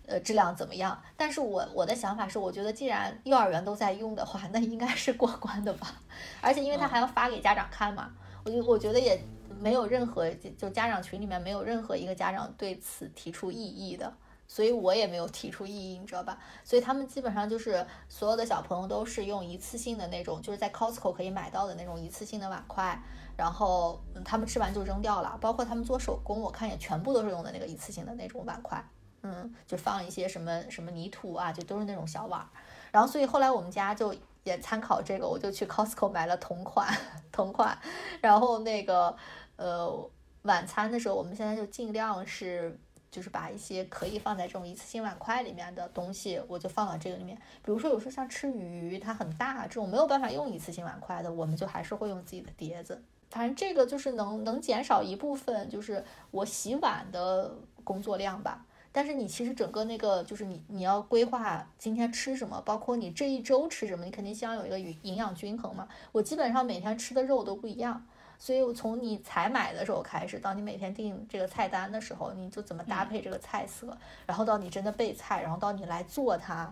[0.06, 0.98] 呃，质量怎么样。
[1.18, 5.94] 但是我我的想法是，我觉得既然幼儿园都在用的话，那应该是过关的吧。
[6.40, 8.10] 而且因为他还要发给家长看嘛，
[8.46, 9.22] 我就我觉得也。
[9.60, 14.14] 没有任何就家长群里面没有任何一个家长对此提出异议的，
[14.48, 16.38] 所以我也没有提出异议，你知道吧？
[16.64, 23.02] 所以他们基本上就是所有的小朋友都是用一次性的那种，就是在 Costco 可以买到的那种一次性的碗筷，
[23.36, 25.38] 然后他们吃完就扔掉了。
[25.42, 28.84] 包括他们做手工，我看也全部都是用的那个一次性的那种碗筷，
[29.24, 32.48] 嗯，就放一些什么什么泥土啊，就都是那种小碗。
[32.92, 36.88] 然后所以后来我们家就也参考这个，我就去 Costco 买了同款
[37.32, 37.78] 同款，
[38.22, 39.16] 然后那个。
[39.58, 40.10] 呃，
[40.44, 42.78] 晚餐的时候，我们现在就尽量是，
[43.10, 47.38] 就是把一些可以放在这种一次性碗筷里面的东西，我就放到这个里面。
[47.64, 53.02] 比如说，有时候像吃鱼，它很大，这种没有办法用一次性碗筷的，我们就还是会用自己的碟子。
[53.32, 58.66] 反正这个就是能能减少一部分，就是我洗碗的工作量吧。
[58.92, 65.86] 但是你其实整个那个，就是你你要规划今天吃什么，包括你这一周吃什么，你肯定希望有一个营营养均衡嘛。
[66.14, 68.06] 我基本上每天吃的肉都不一样。
[68.38, 76.72] 所以，我从你采买的时候开始，到你每天定这个菜单的时候，你就怎么搭配这个菜色，然后到你真的备菜，然后到你来做它，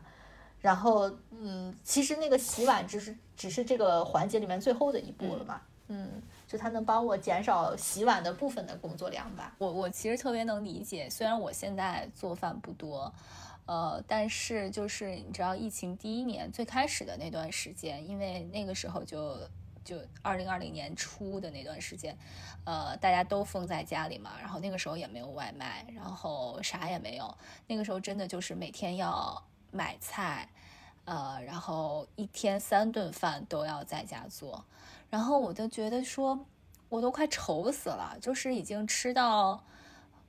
[0.60, 9.56] 然后，嗯，其实那个洗碗只是只是这个环节里面最后的一步了嘛，嗯，就它能帮我减少洗碗的部分的工作量吧。
[9.58, 13.12] 我我其实特别能理解，虽然我现在做饭不多，
[13.66, 19.38] 呃，但是就是你知道，疫情第一年最开始的那段时间，因为那个时候就。
[19.84, 22.18] 就二零二零年初的那段时间，
[22.66, 27.38] 呃，大家都封在家里嘛，然后那个时候也没有外卖，然后啥也没有。
[27.68, 30.50] 那个时候真的就是每天要买菜，
[31.06, 34.64] 呃，然后一天三顿饭都要在家做，
[35.10, 36.46] 然后我都觉得说，
[36.90, 39.64] 我都快愁死了，就是已经吃到，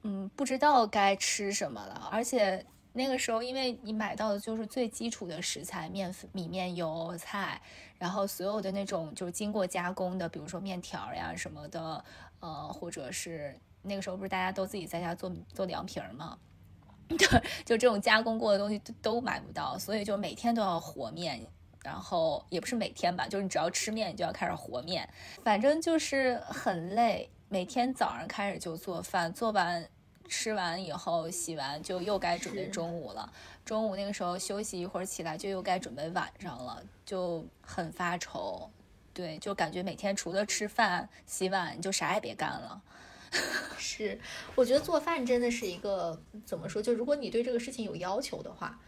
[0.02, 2.64] 嗯，不知道该吃什么了，而且。
[2.96, 7.60] 那个时候，因为你买到的就是最基础的食材，面粉、米面油、菜，
[7.98, 12.04] 然后所有的那种就是经过加工的，比如说面条呀什么的，
[12.40, 16.38] 呃，或者是那个时候不是大家都自己在家做做凉皮儿吗？
[17.08, 17.18] 对，
[17.64, 21.40] 就这种加工过的东西都都买不到，所以就每天都要和面，
[21.82, 25.08] 然后也不是每天吧，就是你只要吃面，你就要开始和面，
[25.42, 29.86] 反正就是很累，每天早上开始就做饭，做完。
[30.28, 33.30] 吃完以后洗完就又该准备中午了，
[33.64, 38.70] 中午那个时候休息一会儿起来就又该准备晚上了，就很发愁。
[39.12, 42.82] 对，就感觉每天除了吃饭洗碗，你就啥也别干了。
[43.78, 44.18] 是，
[44.54, 46.82] 我觉得做饭真的是一个怎么说？
[46.82, 48.78] 就如果你对这个事情有要求的话，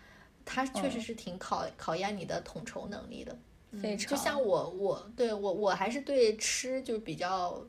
[0.44, 3.36] 它确实是挺考考验你的统筹能力的。
[3.80, 4.10] 非常。
[4.10, 7.64] 就像我，我对我我还是对吃就比较。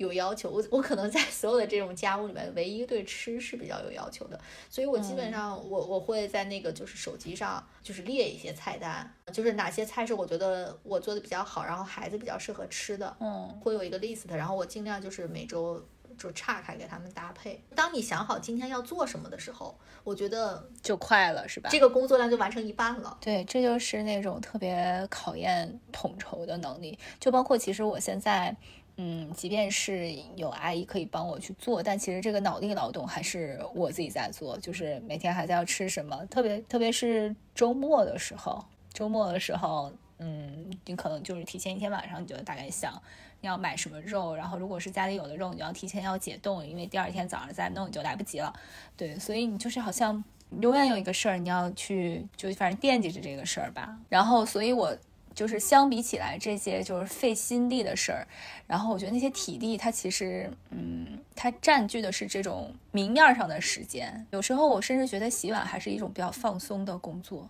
[0.00, 15.84] 有要求，我我可能在所有的这种家务里面，唯一对吃是比较有要求的，所以我基本上我我会在那个就是手机上就是列一些菜单，就是哪些菜是我觉得我做的比较好，然后孩子比较适合吃的，嗯，会有一个 list，然后我尽量就是每周
[16.16, 17.62] 就岔开给他们搭配。
[17.74, 21.68] 当你想好今天要做什么的时候，我觉得就快了，是吧？
[21.70, 23.18] 这个工作量就完成一半了。
[23.20, 28.56] 对，这就是那种特别考验统筹的能力，就包括其实我现在。
[28.96, 34.58] 嗯，即便是有阿姨可以帮我去做，但其实这个脑力劳动还是我自己在做。
[34.58, 42.92] 就是每天还在要吃什么，特别特别是周末的时候，周末的时候，嗯，你可能就是提前一天晚上你就大概想
[43.40, 48.52] 你要买什么肉，然后如果是家里有的肉，你要提前要解冻，因为第二天早上再弄你就来不及了。
[48.96, 50.22] 对，所以你就是好像
[50.60, 53.96] 永远有一个事儿你要去，就反正惦记着这个事儿吧。
[54.08, 54.94] 然后，所以我。
[55.40, 58.28] 就是相比起来，这些就是费心力的事儿，
[58.66, 64.26] 然后我觉得那些体力，它其实，嗯，它占据的是这种明面上的时间。
[64.32, 67.48] 有时候我甚至觉得洗碗还是一种比较放松的工作，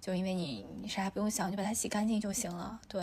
[0.00, 2.78] 就因为你你啥也不用想，就把它洗干净就行了。
[2.86, 3.02] 对，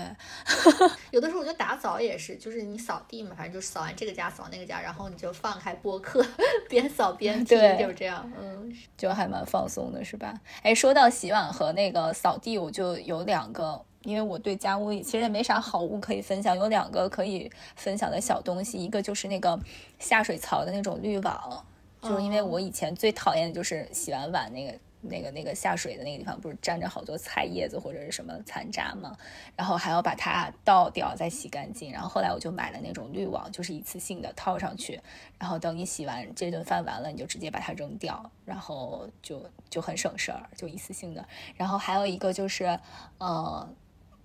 [1.12, 6.26] 有的时候我觉得打扫也是，就是你扫地嘛，反正就扫完这个家扫那个家，然后你就放开播客，
[6.70, 10.40] 边扫边听，就这样，嗯，就还蛮放松的，是吧？
[10.64, 19.60] 哎，说到洗碗和那个扫地，我就有两个，因为我对家务其实也没啥好物可以分享，有两个可以分享的小东西，一个就是那个
[20.00, 21.66] 下水槽的那种滤网，
[22.02, 24.78] 就是因为我以前最讨厌的就是洗完碗那个。
[25.02, 29.16] 那个那个下水的那个地方不是沾着好多菜叶子或者是什么残渣吗？
[29.56, 31.90] 然后还要把它倒掉再洗干净。
[31.90, 35.00] 然后后来我就买了那种滤网，就是一次性的套上去，
[35.38, 41.26] 然后等你洗完这顿饭完了，你就直接把它扔掉，然后就就很省事儿，就一次性的。
[41.56, 42.78] 然后还有一个就是，
[43.20, 43.70] 呃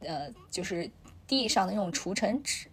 [0.05, 0.91] 呃，就是
[1.27, 2.69] 地上的那种除尘纸，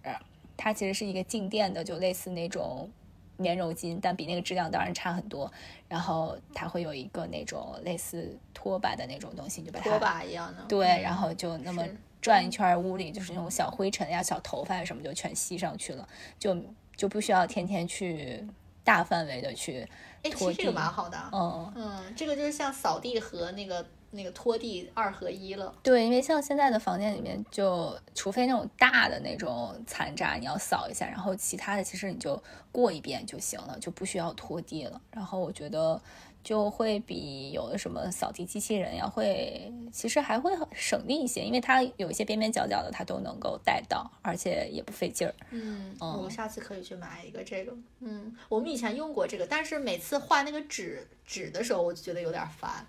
[0.55, 2.89] 它其实是一个静电的，就类似那种。
[3.37, 5.51] 棉柔巾，但比那个质量当然差很多。
[5.89, 11.83] 然后它会有一个那种类似拖把的那种东西，就把它拖把一样的对，然后就那么
[12.21, 16.07] 转一圈，屋里就是那种小灰尘呀、小头发什么就全吸上去了，
[16.37, 16.55] 就
[16.95, 18.45] 就不需要天天去
[18.83, 19.89] 大范围的去
[20.31, 20.57] 拖地。
[20.57, 23.83] 这个蛮好的，嗯嗯，这个就是像扫地和那个。
[24.11, 32.41] 那个拖地二合一了，对，因为像现在的房间里面，就除非那种大的那种残渣你要扫一下，然后其他的其实你就
[32.71, 35.01] 过一遍就行了，就不需要拖地了。
[35.11, 36.01] 然后我觉得
[36.43, 45.33] 就会比有的什么扫地机器人呀，会其实还会省力一些，因为它有一些边边角角的它都能够带到，而且也不费劲儿。
[45.51, 47.73] 嗯，我下次可以去买一个这个。
[47.99, 52.85] 嗯，我们以前用过这个，但是每次换那个纸纸的时候，我就觉得有点烦。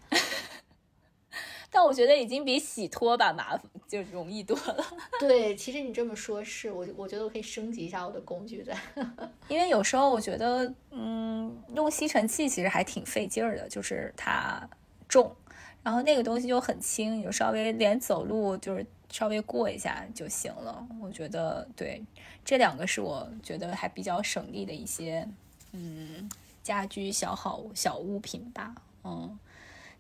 [1.75, 4.85] 但我觉得已经比洗拖把麻烦就容易多了。
[5.19, 8.77] 对，其实你这么说，是我我觉得我可以升级一下我的工具在。
[9.49, 14.69] 因为有时候我觉得，嗯，用吸尘器其实还挺费劲儿的，就是它
[15.09, 15.35] 重，
[15.83, 20.87] 然后那个东西就很轻，你就稍微连走路就是稍微过一下就行了。
[21.01, 22.05] 我觉得对，
[22.45, 25.27] 这两个是我觉得还比较省力的一些，
[25.73, 26.31] 嗯，
[26.63, 29.39] 家居小好小物品吧，嗯。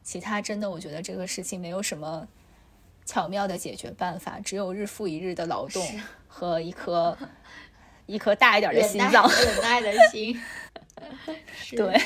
[0.02, 2.26] 其他真的，我觉得这个事情没有什么
[3.04, 5.86] 巧妙的解决办法，只有日复一日的劳动
[6.26, 7.16] 和一颗
[8.06, 10.40] 一颗大一点的心脏，忍耐的心。
[11.76, 12.00] 对。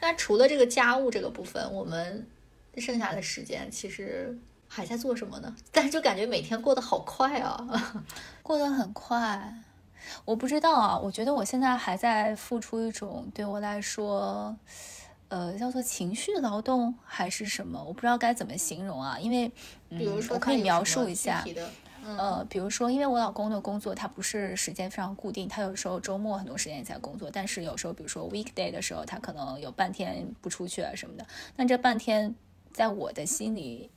[0.00, 2.26] 那除了这个家务这个部分，我们
[2.76, 5.54] 剩下的时间其实还在做什么呢？
[5.72, 8.02] 但是就感觉每天过得好快啊，
[8.42, 9.54] 过得很快。
[10.26, 14.54] 我不知道啊，我觉得我现在还在付出一种对我来说。
[15.28, 17.82] 呃，叫做情绪劳动还是什么？
[17.82, 19.18] 我不知道该怎么形容啊。
[19.18, 19.50] 因为，
[19.88, 21.44] 比如说，我可以描述一下。
[22.04, 31.26] 呃，比如说，因为我老公的工作他不是时间非常固定，他有时候周末很多时间也在工作，但是有时候，比如说 weekday 的时候，他可能有半天不出去啊什么的。
[31.56, 32.34] 那这半天，
[32.72, 33.90] 在我的心里，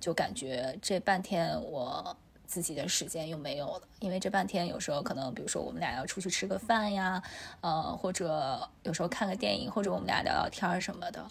[0.00, 2.16] 就感觉这半天我。
[2.50, 7.22] 自己的时间又没有了，因为这半天有时候可能，比如说我们俩要出去吃个饭呀，
[7.60, 11.24] 呃，或者有时候看个电影，或者我们俩聊聊天什么的，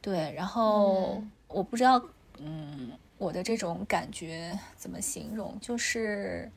[0.00, 0.32] 对。
[0.32, 2.00] 然后我不知道，
[2.38, 5.58] 嗯，我的这种感觉怎么形容？
[5.60, 6.48] 就是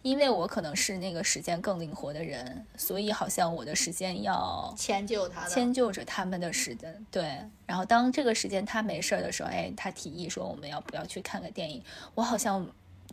[0.00, 7.06] 因为我可能是那个时间更灵活的人，所以好像我的时间要迁就他，迁就着他们的时间。
[7.10, 7.36] 对。
[7.66, 11.82] 然后当这个时间他没事儿的时候，哎，他提议说我们要不要去看个电影？
[12.14, 12.66] 我好像。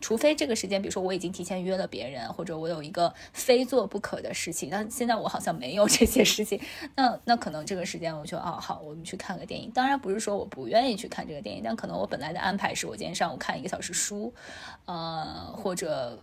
[0.04, 6.60] 除非这个时间，比如说我已经提前约了别人，或者我有一个非做不可的事情，但现在我好像没有这些事情，
[6.96, 9.72] 那那可能这个时间我就哦好，我们去看个电影。
[9.72, 14.34] 当然不是说我不愿意去看这个电影，但可能我本来的安排是我今天上午看一个小时书，
[14.84, 16.20] 呃，或者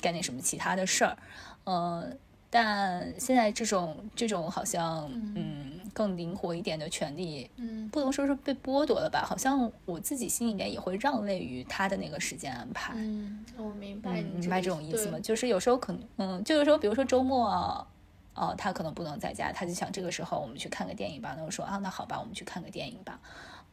[0.00, 1.18] 干点什么其他的事儿，
[1.64, 2.10] 呃。
[2.50, 9.24] 但现在这种这种好像嗯更灵活一点的权利，嗯，不能说是被剥夺了吧？
[9.26, 12.92] 好像我自己心里面也会让位于他的那个时间安排。
[12.96, 15.18] 嗯，我明白，明白这种意思吗？
[15.20, 17.86] 就是有时候可能，嗯，就有时候，比如说周末，
[18.34, 21.34] 哦，他可能不能在家，他就想这个时候我们去看个电影吧。
[21.36, 23.20] 那我说啊，那好吧，我们去看个电影吧。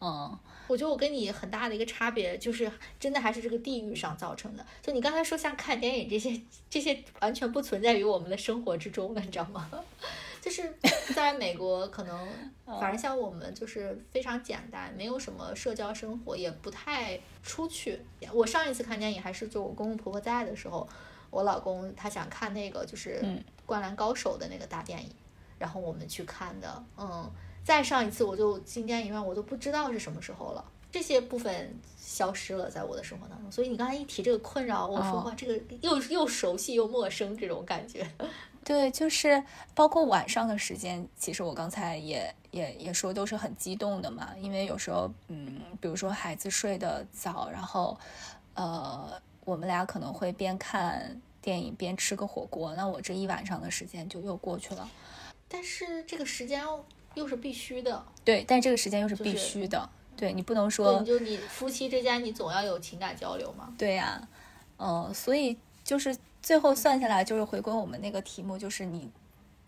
[0.02, 0.38] 嗯，
[0.68, 4.66] 我觉得我跟你很大的一个差别，就是真的还是这个地域上造成的。
[4.82, 9.70] 就你刚才说像看电影这些，这些完全不存在于我们的生活之中了，你知道吗？
[10.42, 10.72] 就是
[11.16, 12.28] 在美国，可能
[12.80, 18.00] 反正像我们就是非常简单，没有什么社交生活，也不太出去。
[18.32, 20.88] 我上一次看电影还是就我公公婆婆在的时候，
[21.32, 23.20] 我老公他想看那个就是
[23.66, 25.10] 《灌篮高手》的那个大电影，
[25.58, 27.32] 然后我们去看的，嗯。
[27.66, 33.52] 再上一次我就进电影院，我都不知道是什么时候了，这些部分消失了在我的生活当中。
[33.52, 38.08] 所以你刚才一提这个困扰，我说话这个又又熟悉又陌生这种感觉。
[38.64, 39.44] 对，就是
[39.74, 47.98] 包括晚上的时间，其实我刚才也也也说都是很激动的嘛，因为有时候，嗯，比如说孩子睡得早，然后，
[48.54, 54.90] 呃，我们俩可能会边看电影边吃个火锅，那我这一晚上的时间就又过去了。
[55.48, 56.64] 但是这个时间
[57.16, 63.74] 又是必须的，对，但这个时间又是必须的，对你不能说，就你夫妻之间，你总要有情感交流嘛。
[63.78, 64.28] 对呀，
[64.78, 66.16] 嗯，所以就是。
[66.46, 69.10] 最后算下来，就是回归我们那个题目，就是你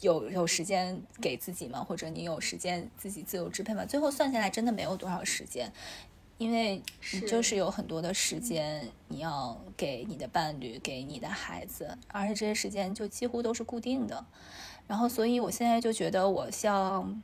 [0.01, 1.83] 有有时间给自己吗？
[1.83, 3.83] 或者你有时间自己自由支配吗？
[3.83, 5.73] 最后算下来，真的没有多少时间，
[6.37, 6.79] 因为
[7.13, 14.23] 你就是有很多的时间你要给你的伴侣，给你的孩子，而且这些时间就几乎都是固定的。
[14.88, 17.21] 然后，所以我现在就觉得，我像，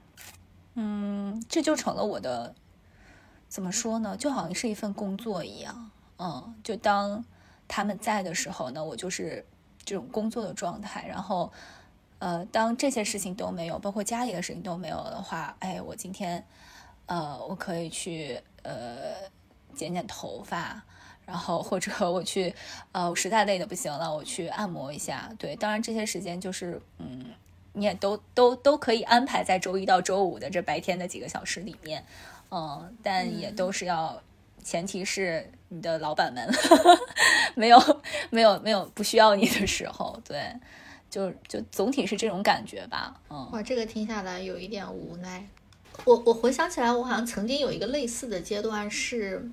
[0.75, 2.53] 嗯，这就成了我的，
[3.49, 4.15] 怎么说呢？
[4.17, 7.23] 就好像是一份工作一样，嗯，就当。
[7.65, 9.43] 他们在的时候呢，我就是
[9.83, 11.07] 这种工作的状态。
[11.07, 11.51] 然后，
[12.19, 16.45] 呃，当这些事情都没有，包括家里的事情都没有的话，哎，我今天，
[17.07, 19.15] 呃，我可以去呃
[19.73, 20.83] 剪剪头发，
[21.25, 22.53] 然后或者 我去，
[22.91, 25.33] 呃，我实在累的不行了，我去按摩一下。
[25.39, 27.25] 对，当然这些时间就是，嗯，
[27.73, 32.05] 你也都都都可以安排在周一到周五的这白天的几个小时里面，
[32.49, 34.21] 嗯，但也都是要。
[34.65, 36.49] 前提是你的老板们
[37.53, 37.77] 没有
[38.29, 40.41] 没有没有不需要你的时候，对，
[41.09, 43.49] 就就总体是这种感觉吧，嗯。
[43.51, 45.45] 哇，这个听下来有一点无奈。
[46.05, 49.45] 我我回想起来，我好像曾经有一个类似的阶段，是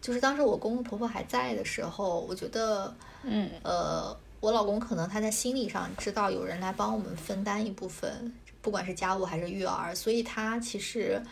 [0.00, 2.92] 就是当时我公公婆婆还在的时候，我觉得，
[3.22, 11.22] 嗯呃，我老公可能他在心理上知道有人来帮我们分担一部分，不管是家务还是育儿，所以他其实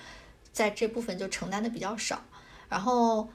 [0.52, 2.22] 在这部分就承担的比较少。
[2.68, 3.28] 然后，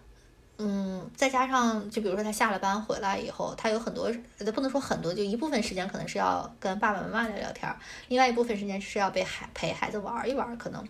[0.59, 4.09] 嗯，再加上，就比如说他下了班回来以后，他有很多，
[4.53, 10.81] 不能说很多，就一部分时间可能是要跟爸爸妈妈聊聊天儿，另外一部分时间是要被孩陪孩子玩一玩，可能。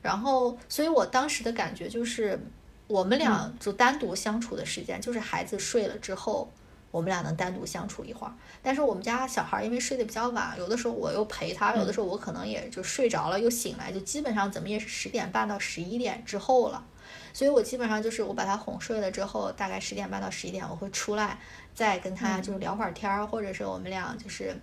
[0.00, 2.38] 然后，所以我当时的感觉就是，
[2.86, 6.48] 我们俩就单独相处的时间，就是孩子睡了之后，
[6.90, 8.32] 我们俩能单独相处一会儿。
[8.62, 16.84] 但是我们家小孩因为睡得比较晚，有的时候我又陪他，有的时候我可能也就睡着了又醒来，就基本上怎么也是十点半到十一点之后了。
[17.32, 21.38] 所以我基本上就是我把他哄睡了之后，大概十点半到十一点，我会出来
[21.74, 24.56] 再跟他就是聊会儿天儿，或者是我们俩就是。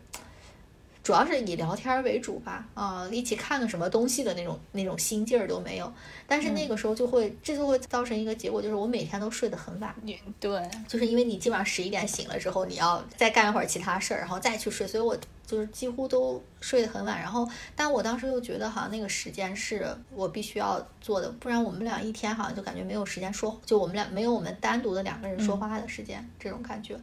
[1.05, 5.93] 主要是以聊天为主吧，啊，一起看个什么东西的那种那种心劲儿都没有。
[6.25, 9.95] 但是那个时候就会，这就会造成一个结果，就是我每天都睡得很晚。
[10.39, 17.19] 对，就是因为你基本上十一点醒了之后，你要再干一会儿其他事儿，然后再去睡，所以我就是几乎都睡得很晚。
[17.19, 26.97] 然后，但我当时又觉得好像那个时间是我必须要做的，不然我们俩一天好像就感觉没有时间说，就我们俩没有我们单独的两个人说话的时间，这种感觉。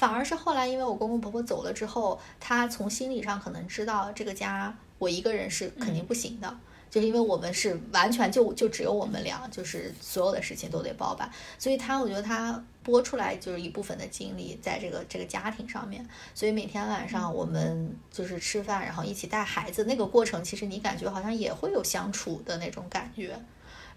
[0.00, 6.56] 反而是后来，因为我公公婆婆走了之后，他从心理上可能知道这个家我一个人是肯定不行的，
[6.88, 16.02] 就是因为我们是完全就就只有我们俩，就是所有的事情都得包办，所以他我觉得他拨出来就是一部分的精力在这个这个家庭上面，
[16.34, 23.38] 所以每天晚上我们就是吃饭，然后一起带孩子，那个过程其实你感觉好像也会有相处的那种感觉，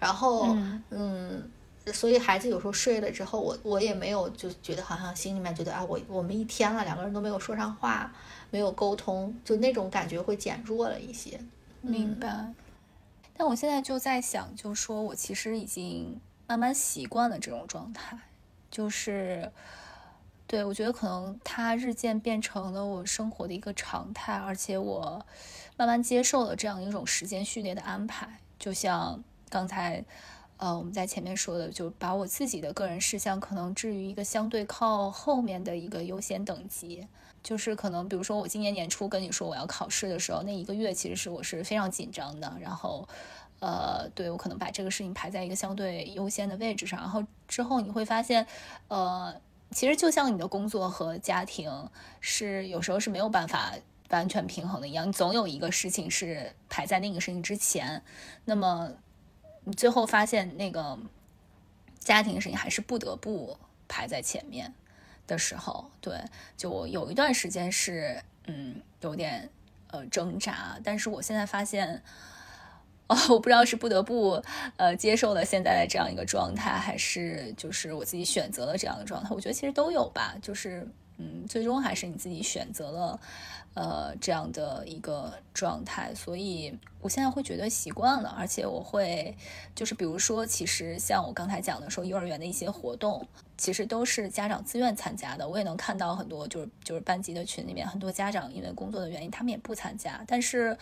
[0.02, 0.54] 然后
[0.90, 1.50] 嗯。
[1.92, 8.10] 所以孩子有时候睡了之后，我我也没有就觉得好像心里面觉得啊，我我们一天了，两个人都没有说上话，
[8.52, 11.38] 没有沟通，就那种感觉会减弱了一些。
[11.82, 12.54] 明白。
[13.36, 18.18] 但我现在就在想，就说我其实已经慢慢习惯了这种状态，
[18.72, 19.52] 就是
[20.48, 25.26] 对我觉得可能它日渐变成了我生活的一个常态，而且我
[25.76, 30.06] 慢慢接受了这样一种时间序列的安排，就像刚才。
[30.64, 37.06] 呃，我们在前面说的，就把我自己的个人事项可能置于一个相对靠后面的一个优先等级，
[37.44, 43.06] 就是可能比如说我今年年初跟你说我要考试的时候，那一个月其实是我是非常紧张的，然后，
[43.60, 48.48] 呃，对我可能把这个事情排在一个相对优先的位置上，然后之后你会发现，
[48.88, 49.36] 呃，
[49.72, 51.90] 其实就像你的工作和家庭
[52.22, 53.74] 是有时候是没有办法
[54.12, 58.02] 完全平衡的一样，你总有一个事情是排在那个事情之前，
[58.46, 58.90] 那么。
[59.64, 60.98] 你最后发现那个
[62.00, 63.58] 家庭事情还是不得不
[63.88, 64.74] 排在前面
[65.28, 66.18] 的时候，对，
[66.58, 69.50] 就有一段时间是嗯有点
[69.88, 72.04] 呃挣扎，但是我现在发现，
[73.08, 74.44] 哦，我不知道是不得不
[74.78, 80.88] 呃接受了现在的这样一个状态，还是就是我自己选择了这样的状态，我觉得其实都有吧，就是。
[81.18, 83.20] 嗯，最终还是你自己选择了，
[83.74, 86.14] 呃，这样的一个状态。
[86.16, 89.36] 所以我现在会觉得习惯了，而且我会
[89.76, 95.48] 就是比如说，其实像我刚才讲的说，幼儿园的一些活动，其实都是家长自愿参加的。
[95.48, 100.78] 我也能看到很多就是就是班级的群里面，很多家长因为工作的原因，他们也不参加，但是。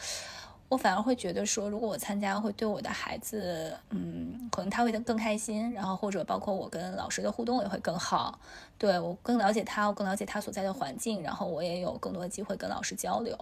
[0.71, 8.39] 我反而会觉得说，如果我参加，会对我的孩子，嗯，可能他会更开心，然后或者包括我跟老师的互动也会更好，
[8.77, 13.37] 对我更了解他，我更了解他所在的环境，然后我也有更多的机会跟老师交流。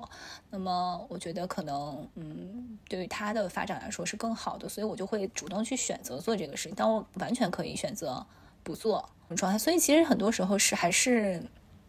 [0.49, 6.73] 那么我觉得可能，嗯，对于他的发展来说是更好的，所以我就会主动去选择做这个事情。
[6.75, 8.25] 但我完全可以选择
[8.63, 9.07] 不做
[9.37, 11.43] 状态，所以其实很多时候是还是。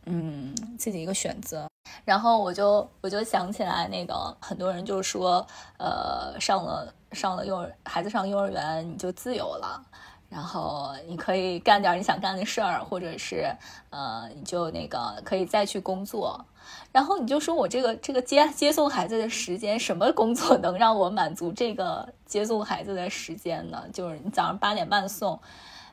[0.07, 1.69] 嗯，自己一个选择，
[2.05, 5.47] 然后我就我就想起来，那个很多人就说，
[5.79, 9.81] 呃，上了上了幼儿孩子上幼儿园你就自由了，
[10.29, 13.55] 然后你可以干点你想干的事儿，或者是
[13.91, 16.45] 呃，你就那个可以再去工作，
[16.91, 23.85] 然后你就说我这个这个接接送孩子的时间，什么工作能让我满足这个接送孩子的时间呢？
[23.93, 25.39] 就是你早上八点半送。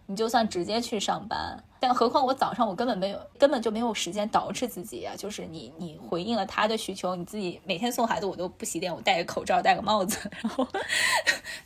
[0.10, 5.14] 你就算直接去上班，但何况我早上我根本没有，根本就没有时间捯饬自己啊！
[5.18, 10.66] 就是你，你回应了他的需求，你自己每天送孩子，我都不洗脸，我戴个口罩，戴个帽子， 然后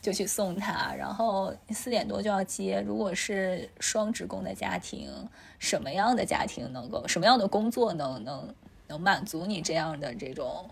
[0.00, 2.82] 就去送他，然后四点多就要接。
[2.84, 5.08] 如果是双职工的家庭，
[5.60, 8.54] 什么样的家庭能够，什么样的工作能能
[8.88, 10.68] 能满足你这样的这种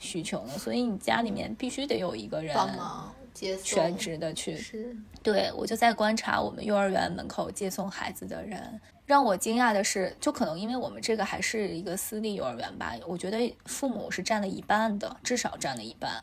[0.00, 0.58] 需求呢？
[0.58, 3.14] 所以你家里面必须得有一个人帮忙。
[3.62, 8.80] 全职的去，是对我就在观察我们幼儿园门口接送孩子的人。
[9.04, 16.22] 让我惊讶的是，就可能因为我们这个还是一个私立幼儿园吧，我觉得父母是占了一半的，至少占了一半。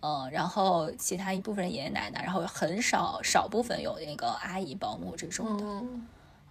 [0.00, 5.64] 嗯，然后其他一部分爷爷奶奶，然后很少少部分有那个阿姨保姆这种的。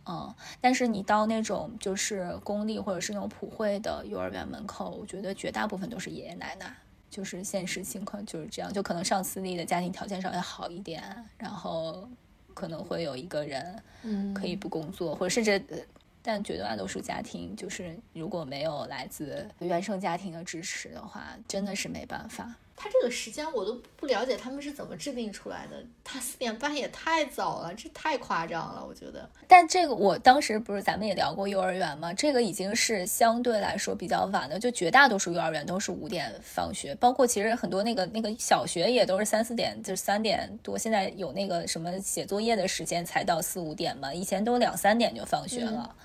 [0.05, 6.73] 嗯，但是你到那种就是公立或者是那种普惠的幼儿园门口，我觉得绝大部分都是爷爷奶奶。
[7.09, 11.03] 就是现实情况就是这样，就可能上私立的家庭条件稍微好一点，
[11.37, 12.07] 然后
[12.53, 15.87] 可能会有一个人，嗯，可以不工作，或者甚至，
[16.21, 22.55] 但绝大多数家庭就是如果没有来自原生家庭的支持的话，真的是没办法。
[22.79, 25.83] 他这个时间我都不了解，他们是怎么制定出来的？
[26.03, 29.27] 他四点半也太早了，这太夸张了，我觉得。
[29.47, 32.13] 但这个我当时不是咱们也聊过幼儿园吗？
[32.13, 40.77] 这个已经是相对来说比较晚的，就绝大多数幼儿园都是五点放学，包括其实很多那个那个小学也都是三四点，就是三点多。
[40.77, 45.95] 现在有那个什么写作业的时间才到四五点嘛，以前都两三点就放学了，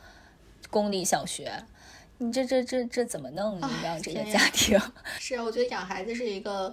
[0.70, 1.52] 公立小学。
[2.22, 3.58] 你这这这这怎么弄？
[3.58, 4.78] 你让这个家 庭
[5.18, 6.72] 是啊，我觉得养孩子是一个，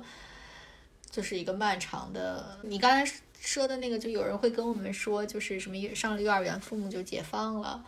[1.10, 2.60] 就是一个漫长的。
[2.62, 7.84] 你刚才说的那个，就有人会跟我们说，就是什么上了幼儿园，父母就解放了。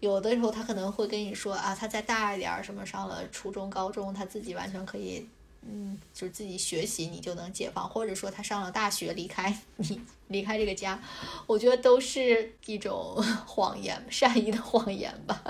[0.00, 5.28] 有的时候他可能会跟你说啊，他再大一点，什么上了初中、高中，他自己完全可以。
[5.64, 11.00] 嗯，就是自己学习，你就能解放，或者说他上了大学，离开你，离开这个家，
[11.46, 13.14] 我觉得都是一种
[13.46, 15.42] 谎言，善意的谎言吧。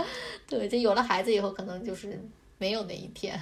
[0.46, 2.22] 对，就有了孩子以后，可能就是
[2.58, 3.40] 没有那一天。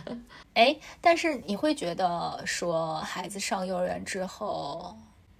[0.54, 4.96] 哎，但是你会觉得说，孩子上幼儿园之后，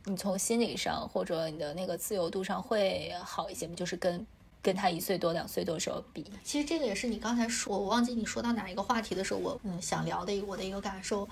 [0.07, 3.75] 你从心理上或者你的那个自由度上会好一些吗？
[3.77, 4.27] 就是跟。
[4.63, 11.27] 跟他一岁多、两岁多时候比，其实这个也是你刚才说，我忘记你说到哪一个话题的时候，我嗯想聊的一个我的一个感受。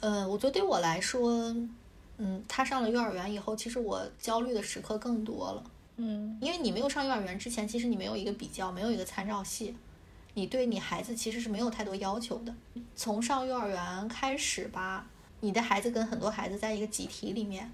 [0.00, 1.32] 呃，我觉得对我来说，
[2.18, 5.62] 嗯，他上了幼儿园以后，其实我焦虑的时刻更多了。
[5.96, 9.74] 嗯，因为你没有上幼儿园之前，其实你没有一个比较，没有一个参照系，
[10.34, 12.54] 你对你孩子其实是没有太多要求的。
[12.94, 15.06] 从上幼儿园开始吧，
[15.40, 17.70] 你的孩子跟很多孩子在一个集体里面。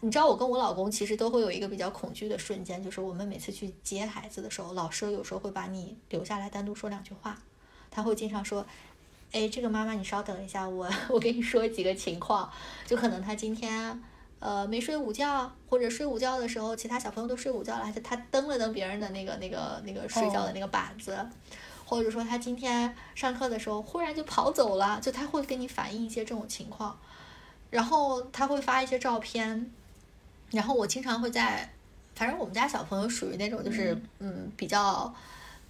[0.00, 7.38] 你知道我跟我老公其实都会有一个比较恐惧的瞬间，就是我们每次去接孩子的时候，老师有时候会把你留下来单独说两句话。
[7.90, 8.66] 他会经常说
[9.32, 12.50] ：“哎，这个妈妈你稍等一下，我 我给你说几个情况。
[12.84, 14.02] 就可能他今天
[14.40, 21.16] 呃没睡午觉，或者睡午觉的时候其他小朋友都睡午觉了，而且他蹬了蹬别人的那个那个那个睡觉的那个板子，
[21.86, 26.98] 或者说他今天上课的时候忽然就跑走了，就他会跟你反映一些这种情况，
[27.70, 29.72] 然后他会发一些照片。”
[30.50, 31.68] 然后我经常会在，
[32.14, 35.12] 反正我们家小朋友属于那种就是嗯比较，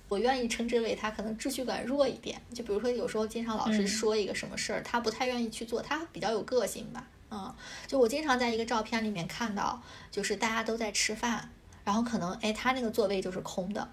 [0.08, 2.40] 我愿意称之为他可能秩序感弱一点。
[2.52, 7.06] 就比如说有时候经常老师说一个什么事儿，他不太愿意去做，他比较有个性吧。
[7.30, 7.52] 嗯，
[7.86, 11.50] 就我经常在一个照片里面看到，就是大家都在吃饭，
[11.84, 13.88] 然后可能哎他那个座位就是空的，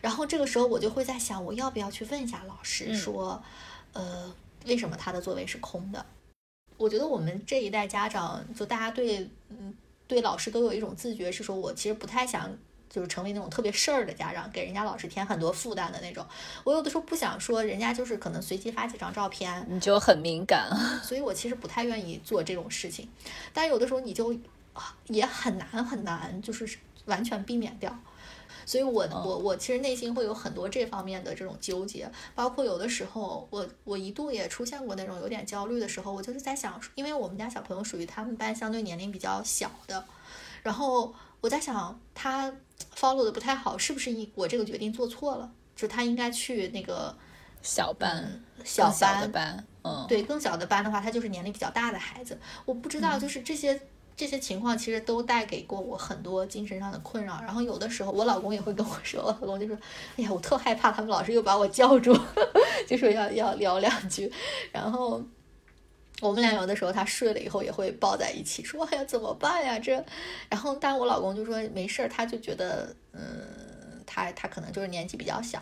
[0.00, 3.40] 然后这个时候我就会在想，我要不要去问一下老师说，
[3.92, 4.34] 呃
[4.64, 6.04] 为什么他的座位是空的？
[6.78, 9.74] 我觉得我们这一代家长就大家对嗯。
[10.06, 12.50] 对老师都有一种自觉，是说我其实不太想
[12.90, 16.24] 就是成为那种特别事儿的家长，给人家老师添很多负担的那种。
[16.62, 20.70] 我有的时候不想说，人家就是可能随机发几张照片，你就很敏感，
[21.02, 23.08] 所以我其实不太愿意做这种事情。
[23.52, 24.36] 但有的时候你就
[25.06, 27.98] 也很难很难，就是完全避免掉。
[28.66, 40.04] 所以，我我我其实内心会有很多这方面的这种纠结，包括有的时候，我我一度也出现过那种有点焦虑的时候，我就是在想，因为我们家小朋友属于他们班相对年龄比较小的，
[40.62, 42.52] 然后我在想他
[42.96, 45.50] follow 的不太好，是不是一我这个决定做错了？
[45.76, 47.16] 就他应该去那个
[47.62, 53.80] 小班，小班，嗯，对，更小的班的话，他就是年龄比较大的孩子，我不知道，就是这些。
[54.16, 59.76] 这些情况其实都带给过我很多精神上的困扰，然后有的时候我老公也会跟我说，我 老公就说
[60.16, 62.16] ：“哎呀，我特害怕他们老师又把我叫住，
[62.86, 64.30] 就说要要聊两句。”
[64.70, 65.20] 然后
[66.20, 69.78] 我们俩有的时候他睡了以后也会抱在一起说：“哎呀，怎么办呀？
[69.82, 69.92] 这……”
[70.48, 73.20] 然后但我老公就说：“没事儿。”他就觉得，嗯。
[74.06, 75.60] 他他可能就是年纪比较小，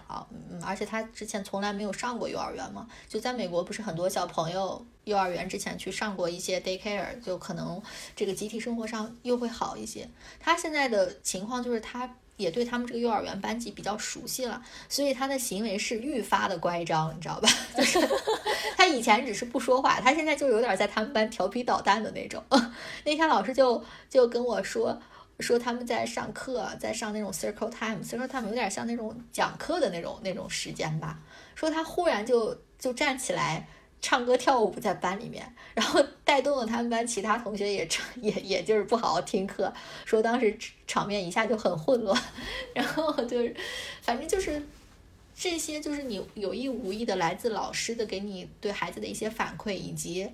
[0.51, 7.81] 嗯，而且他之前从来没有上过幼儿园嘛，就在美国不是很多小朋友幼儿园之前去上过一些 daycare，就可能
[8.15, 10.09] 这个集体生活上又会好一些。
[10.41, 17.49] 他现在的情况就是他也对他们这个幼儿园班级比较熟悉了，所以他的行为是愈发的乖张，你知道吧？
[17.77, 17.99] 就是
[18.77, 22.43] 他以前只是不说话，他现在就有点在他们班调皮捣蛋的那种。
[23.05, 25.01] 那天老师就就跟我说。
[25.41, 31.19] 说他们在上课，在上那种 circle time，circle time 有点像那种讲课的那种那种时间吧。
[31.55, 33.67] 说他忽然就就站起来
[34.01, 39.73] 唱歌跳舞在班里面，然后带动了他们班其他同学也唱也也就是不好好听课。
[40.05, 40.57] 说当时
[40.87, 42.23] 场面一下就很混乱，
[42.75, 43.55] 然后就是
[44.01, 44.63] 反正就是
[45.35, 50.31] 这些就是你有意无意的来自老师的给你对孩子的一些反馈以及。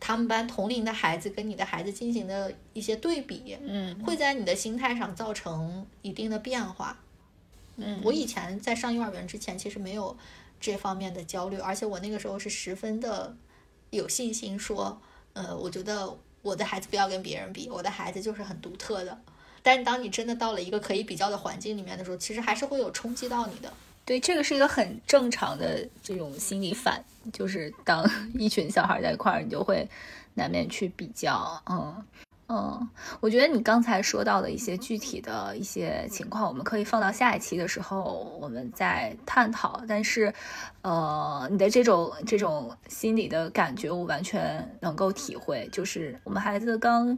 [0.00, 6.98] 他们班同龄的孩子跟你的孩子进行的一些对比，嗯，会在你的心态上造成一定的变化。
[7.76, 10.16] 嗯，我以前在上幼儿园之前，其实没有
[10.58, 13.36] 这方面的焦虑，而且我那个时候是十分的
[13.90, 15.00] 有信心，说，
[15.34, 19.20] 呃，我觉得我的孩子不要跟别人比，我的孩子就是很独特的。
[19.62, 23.70] 但是当你真的到了一个可以比较的环境里面的时候，其实还是会有冲击到你的。
[24.04, 29.88] 对，这个是一个很正常的这种心理反，就是当 一群小孩在一块儿，你就会
[30.34, 31.62] 难免去比较。
[31.70, 32.04] 嗯
[32.48, 32.88] 嗯，
[33.20, 39.80] 我觉得你刚才说到的一些具体的一些情况，我们可以放到下一期的时候我们再探讨。
[39.86, 40.34] 但是，
[40.82, 45.68] 呃，你的这种这种心理的感觉，我完全能够体会。
[45.70, 47.16] 就是我们孩子刚。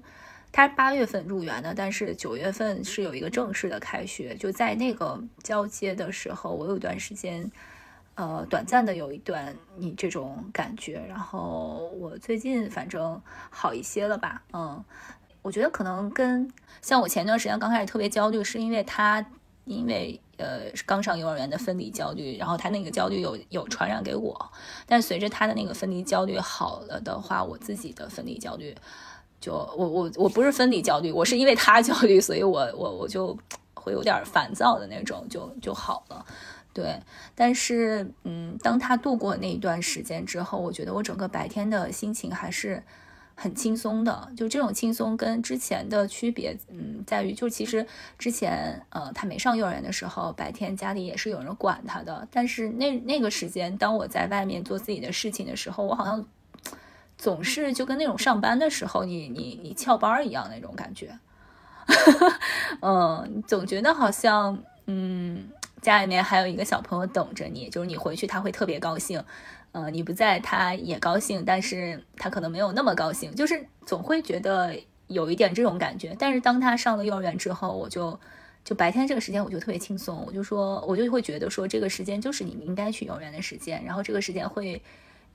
[0.52, 4.34] 他八月份入园的，但是九月份是有一个正式的开学。
[4.36, 7.50] 就在那个交接的时候，我有一段时间，
[8.16, 11.02] 呃，短暂的有一段你这种感觉。
[11.08, 14.42] 然后我最近反正好一些了吧？
[14.52, 14.84] 嗯，
[15.40, 19.24] 我觉得可能跟像我前段时间刚开始特别焦虑，是因为他
[19.64, 24.52] 因为呃刚上幼儿园的分离焦虑，然后他那个焦虑有有传染给我。
[24.84, 28.76] 但随着他的那个分离焦虑好了的话，我自己的分离焦虑。
[29.42, 33.36] 就我我我不是分离焦虑，我是因为他焦虑，所以我我我就
[33.74, 36.24] 会有点烦躁的那种，就就好了。
[36.72, 36.96] 对，
[37.34, 42.80] 但是嗯，当他度过那一段时间之后，我觉得我整个白天的心情还是
[43.34, 44.30] 很轻松的。
[44.36, 47.84] 就这种轻松跟之前的区别，嗯，在于就其实
[48.16, 56.24] 之前呃他没上幼儿园的时候，白天家里也是有人管他的，但是那那个时间，当我在外面做自己的事情的时候，我好像。
[57.22, 61.16] 总是就跟那种上班的时候，你你你翘班一样那种感觉，
[62.82, 65.48] 嗯，总觉得好像嗯，
[65.80, 69.22] 家里面还有一个小朋友等着你，就是你回去他会特别高兴，
[69.70, 76.16] 嗯，你不在他也高兴，但是他可能没有那么高兴，就是总会觉得有一点这种感觉。
[76.18, 78.18] 但是当他上了幼儿园之后，我就
[78.64, 84.82] 就白天这个时间我就特别轻松，我就说我就会觉得说这个时间就是你们应该去幼儿园的时间，然后这个时间会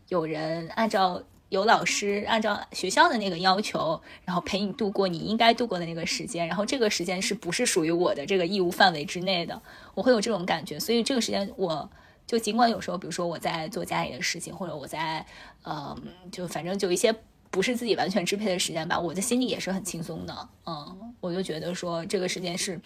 [0.10, 1.24] 有人按照。
[1.50, 9.62] 有老师按照学校的那个要求，然后陪你度过你应该度过的那个时间，然后这个时间是不是属于我的这个义务范围之内的？
[9.96, 11.90] 我会有这种感觉，所以这个时间我
[12.26, 15.26] 就尽管有时候，比如说我在做家里的事情，或者我在，
[15.64, 15.98] 呃，
[16.32, 17.16] 就反正就一些
[17.50, 20.50] 不是自己完全支配的时间吧，我的心里也是很轻松的。
[20.66, 22.78] 嗯，我就觉得说这个时间是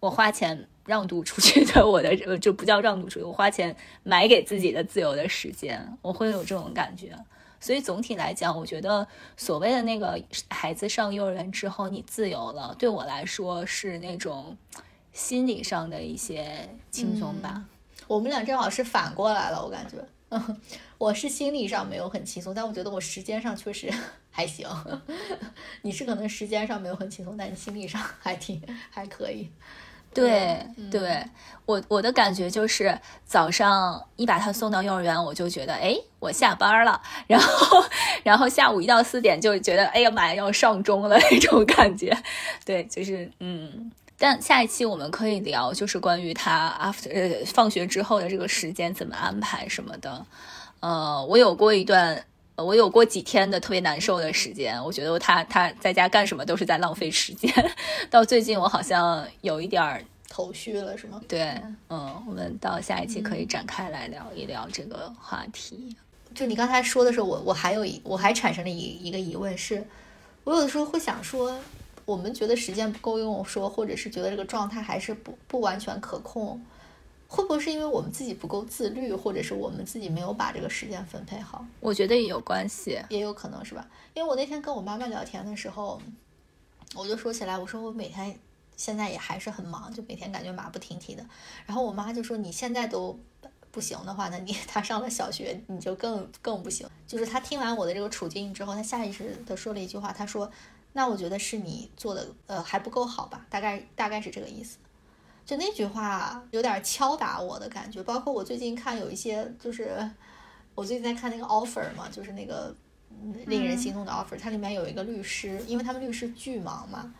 [0.00, 7.16] 我花钱让渡出去的，我的就不叫让渡出去，我花钱买给自己的自由的时间，我会有这种感觉。
[7.62, 9.06] 所以总体来讲，我觉得
[9.36, 14.56] 所谓的那个孩子上幼儿园之后你自由了，对我来说是那种
[15.12, 17.64] 心理上的一些轻松吧。
[18.08, 20.04] 我们俩正好是反过来了，我感觉，
[20.98, 23.88] 我是心理上没有很轻松，但我觉得我时间上确实
[24.32, 24.68] 还行。
[25.82, 28.60] 你是可能时间上没有很轻松，但你心理上还挺
[28.90, 29.48] 还可以。
[30.14, 31.24] 对对，
[31.64, 37.00] 我我的感觉就是早上一把他送到幼儿园，我就觉得哎，我下班了。
[37.26, 37.84] 然后
[38.22, 42.16] 然后下午一到四点就觉得哎呀，妈呀要上钟了那种感觉。
[42.64, 43.90] 对，就是嗯。
[44.18, 50.24] 但下一期我们可以聊，就是关于他 after 呃放学之后的这个时间怎么安排什么的。
[50.78, 52.24] 呃，我有过一段。
[52.64, 57.52] 我有过几天的特别难受的时间，我觉得他他在家干什么都是在浪费时间。
[58.10, 61.20] 到最近我好像有一点儿头绪了，是吗？
[61.28, 65.94] 对，嗯，我们到下一期可以展开来聊一聊这个话题。
[66.34, 69.84] 就你刚才说的时候，我我还有一我还产生了一一个疑问，是
[70.44, 71.54] 我有的时候会想说，
[72.06, 76.58] 我们觉得时间不够用，说或者是觉得这个状态还是不不完全可控。
[77.32, 81.64] 会不会是因为我们自己不够自律，或者是我们自己没有把这个时间分配好？
[81.80, 83.88] 我觉得也有关系，也有可能是吧。
[84.12, 85.98] 因为我那天跟我妈妈聊天的时候，
[86.94, 88.38] 我就说起来，我说我每天
[88.76, 91.24] 现在也还是很忙，就每天感觉马不停蹄的。
[91.64, 93.18] 然后我妈就说：“你现在都
[93.70, 100.50] 不行的话，那你她上了小学，你就更更不行。”就是她听完我的这个处境之后，她下意识的说了一句话，她说
[100.92, 103.46] ：“那我觉得是你做的呃还不够好吧？
[103.48, 104.76] 大概大概是这个意思。”
[105.44, 110.10] 就那句话有点敲打我的感觉，包括我最近看有一些，就是
[110.74, 112.74] 我最近在看那个 offer 嘛，就是那个
[113.46, 117.12] 令人心动的 offer，它里面有一个律师，因为他们律师巨忙嘛，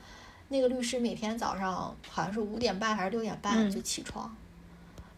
[0.48, 4.34] 那个律师每天早上好像是五点半还是六点半就起床，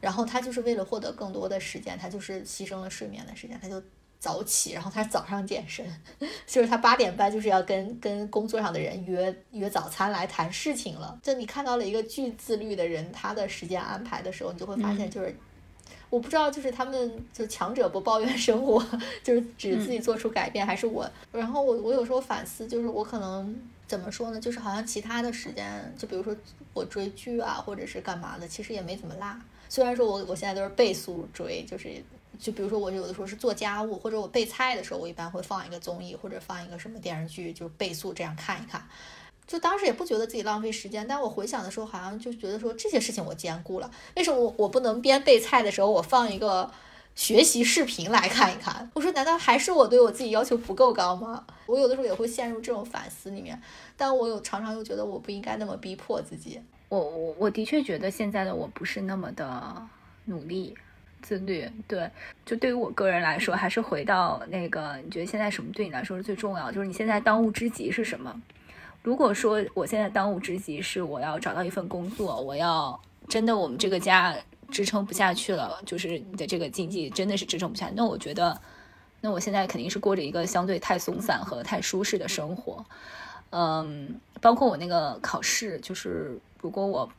[0.01, 3.83] 然后他就是为了获得更多的时间，他就是牺牲了睡眠的时间，他就。
[4.25, 5.85] 早起，然后他早上健身，
[6.47, 11.19] 就是他八点半就是要跟跟工作上的人约约早餐来谈事情了。
[11.23, 15.37] 就你看到了一个巨自律的人，他的时间安排的时候，你就会发现，就是
[16.09, 18.83] 我不知道，就是他们就强者不抱怨生活，
[19.23, 21.07] 就是只自己做出改变，还是我。
[21.31, 23.55] 然后我我有时候反思，就是我可能
[23.87, 24.41] 怎么说呢？
[24.41, 26.35] 就是好像其他的时间，就比如说
[26.73, 29.37] 我追剧啊，或者是干嘛的，其实也没怎么落。
[29.69, 32.03] 虽然说我我现在都是倍速追，就是。
[32.39, 38.87] 就比如说，我有的时候是做家务，或者我备菜的时候，我一般会放一个综艺，或者放一个什么电视剧，就是倍速这样看一看。
[39.47, 43.91] 就当时也不觉得自己浪费时间，但我回想的时候，好像就觉得说这些事情我兼顾了。
[44.17, 46.71] 为什么我我不能边备菜的时候，我放一个
[47.15, 48.91] 学习视频来看一看？
[48.95, 51.45] 我说，难道还是我对我自己要求不够高吗？
[51.67, 53.61] 我有的时候也会陷入这种反思里面，
[53.99, 56.59] 但我有常常又觉得我不应该那么逼迫自己。
[56.89, 59.87] 我我我的确觉得现在的我不是那么的
[60.25, 60.75] 努力。
[61.25, 62.09] 自律，对，
[62.45, 66.71] 就对于我个人来说，还是回到那个，你觉得现在什么对你来说是最重要？
[66.71, 68.43] 就是你现在当务之急是什么？
[69.03, 74.37] 如果说我现在当务之急是我要找到一份工作，我要真的我们这个家
[74.71, 78.61] 支撑不下去了，就是你的这个经济真的是支撑不下，那我觉得，
[79.23, 82.85] 那我现在肯定是过着一个相对太松散和太舒适的生活。
[83.51, 87.11] 嗯，包括我那个考试，就是如果我。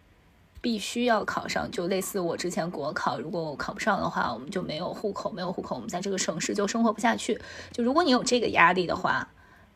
[0.65, 7.39] 必须要考上，就类似我之前国考，如果我考不上的话，我们就没有户口，没有户口，我们在这个城市就生活不下去。
[7.71, 9.29] 就如果你有这个压力的话，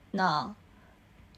[0.09, 0.55] 那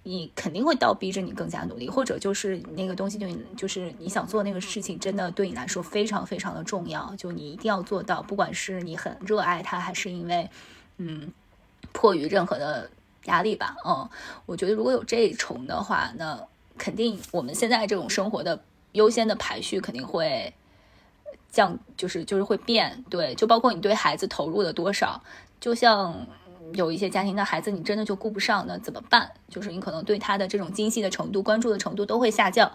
[0.04, 10.50] 你肯定会倒逼着你更加努力，或者就是那个东西对你，就是你想做那个事情，真的对你来说非常非常的重要，就你一定要做到，不管是你很热爱它，还是因为
[10.96, 11.30] 嗯
[11.92, 12.90] 迫于任何的
[13.26, 13.76] 压力吧。
[13.86, 14.10] 嗯，
[14.46, 16.40] 我觉得如果有这一重的话，那
[16.78, 18.64] 肯定我们现在这种生活的。
[18.94, 20.54] 优先的排序肯定会
[21.52, 25.22] 降，就是就是会变，对，就包括你对孩子投入的多少，
[25.60, 26.28] 就像
[26.74, 29.32] 有一些家庭的孩子，你真的就顾不上，那怎么办？
[29.50, 32.72] 就是你可能对他的这种精细的程度、关注的程度都会下降。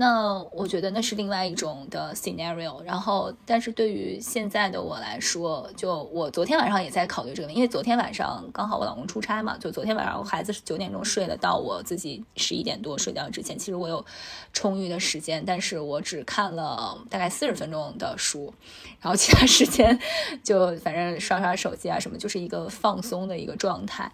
[0.00, 14.06] 那我觉得那是另外一种的 scenario，然后，但是对于现在的我来说，就我昨天晚上也在考虑这个，因为昨天晚上刚好我老公出差嘛，就昨天晚上我孩子九点钟睡了，到我自己十一点多睡觉之前，其实我有
[14.52, 18.54] 充裕的时间，但是我只看了大概四十分钟的书，
[19.00, 19.98] 然后其他时间
[20.44, 24.12] 就反正刷刷手机啊什么，就是一个放松的一个状态。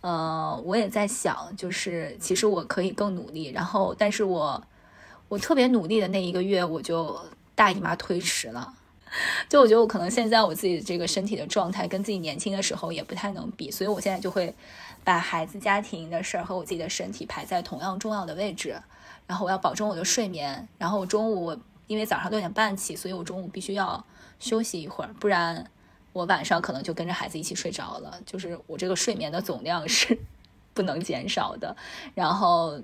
[0.00, 4.64] 呃，我也在想，就是其实我可以更努力，然后，但是我。
[5.28, 7.20] 我特别努力的那一个月，我就
[7.54, 8.74] 大姨妈推迟了。
[9.48, 14.54] 就我觉得我可能现在我自己这个身体的状态跟自己年轻的时候也不太能比，所以我现在就会
[15.02, 18.78] 把孩子、家庭的事儿和我自己的身体排在同样重要的位置。
[19.26, 20.68] 然后我要保证我的睡眠。
[20.76, 21.56] 然后我中午
[21.86, 24.04] 因为早上六点半起，所以我中午必须要
[24.38, 25.70] 休息一会儿，不然
[26.12, 28.20] 我晚上可能就跟着孩子一起睡着了。
[28.26, 30.18] 就是我这个睡眠的总量是
[30.74, 31.74] 不能减少的。
[32.14, 32.78] 然后。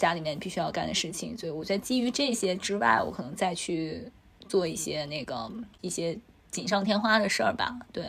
[0.00, 4.10] 家里面必须要干的事情，所以我觉得基于这些之外，我可能再去
[4.48, 6.18] 做一些那个一些
[6.50, 7.78] 锦上添花的事儿吧。
[7.92, 8.06] 对，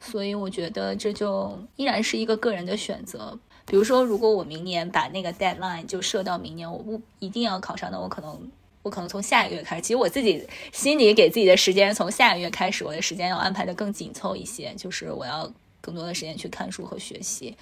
[0.00, 3.38] 所以我觉得这就依然是一个个人的选择。
[3.66, 8.50] 比如说，如果我明年把那个 deadline 就设到明年，我不一定要考上，那我可能
[8.82, 15.50] 我可能从下个月开始，其实我自己心里给自己的时间，从下个月开始，我的时间要安排的更紧凑一些，就是我要
[15.80, 17.56] 更多的时间去看书和学习。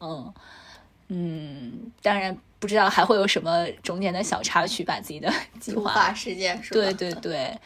[0.00, 0.32] 嗯
[1.08, 6.80] 嗯，当然不知道还会有什么中间的小插曲，把自己的计划事件是吧？
[6.80, 7.58] 对对对。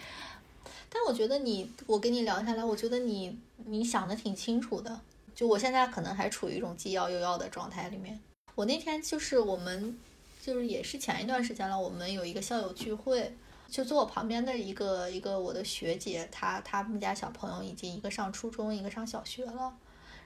[0.91, 5.01] 但我觉得你，我跟你聊下来，我觉得你你想的挺清楚的。
[5.35, 8.21] 就我现在可能还处于一种既要又要的状态里面。
[8.55, 9.99] 我那天就是我们，
[10.43, 13.35] 就是也是前一段时间了，我们有一个校友聚会，
[13.71, 19.73] 就坐我旁边的一个一个我的学姐，她他们家小朋友已经一个上初中，一个上小学了。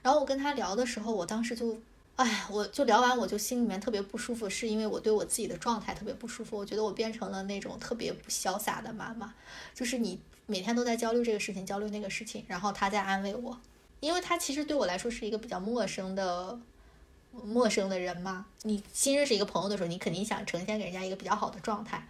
[0.01, 1.77] 然后我跟她聊的时候，我当时就，
[2.17, 6.57] 哎，我就聊完我就心里面特别不舒服，是因为我对我自己的状态特别不舒服。
[6.57, 9.33] 我觉得我变成了那种特别不潇洒的妈妈，
[9.73, 13.57] 就是你每天都在焦虑这个事情，焦虑那个事情，然后她在安慰我，
[13.99, 16.59] 因为她其实对我来说是一个比较陌生的。
[17.43, 22.07] 陌生的人嘛，你新认识一个朋友的时候，你肯定想呈现给人家一个比较好的状态。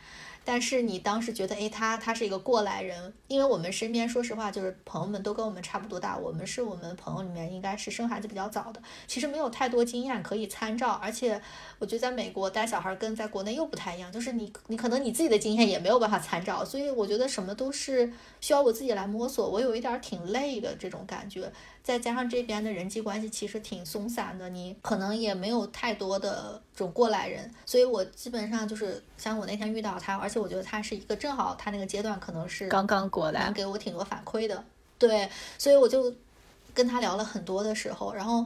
[0.49, 10.91] 但是你当时觉得，哎，他他是一个过来人，因为我们身边说实话，就是朋友们都跟我们差不多大，我们是我们朋友里面应该是生孩子比较早的，其实没有太多经验可以参照。
[11.03, 11.41] 而且
[11.79, 19.49] 我觉得在美国带小孩跟在国内又不太一样，就是你你可能你自己的经验也没有办法参照，所以我觉得什么都是需要我自己来摸索。
[19.49, 21.51] 我有一点挺累的这种感觉。
[21.88, 34.61] 再加上这边的人际关系其实挺松散的，你可能也没有太多的这种过来人，所以我基本上就是像我那天遇到他，而且我觉得他是一个正好他那个阶段可能是刚刚过来，能给我挺多反馈的，
[34.99, 36.13] 对，所以我就
[36.73, 38.45] 跟他聊了很多的时候，然后，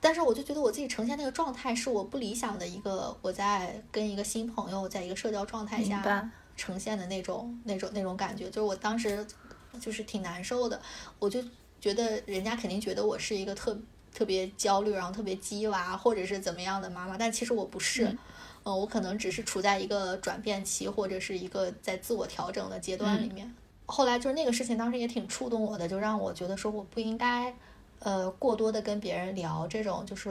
[0.00, 9.26] 但是我就觉得我自己呈现那个状态是我不理想的一个，我在跟一个新朋友在一个社交状态下呈现的那种那种那种感觉，就是我当时
[9.78, 10.80] 就是挺难受的，
[11.18, 11.44] 我就。
[11.86, 13.78] 觉得人家肯定觉得我是一个特
[14.12, 18.06] 特别焦虑，然后特别鸡娃，或者是怎么样的妈妈，但其实我不是，
[18.64, 23.54] 嗯，我可能只是处在一个转变期，或者是一个在自我调整的阶段里面。
[23.86, 27.54] 后来就是那个事情，当时也挺触动我的，就让我觉得说我不应该，
[28.00, 30.28] 呃，过多的跟别人聊这种，就是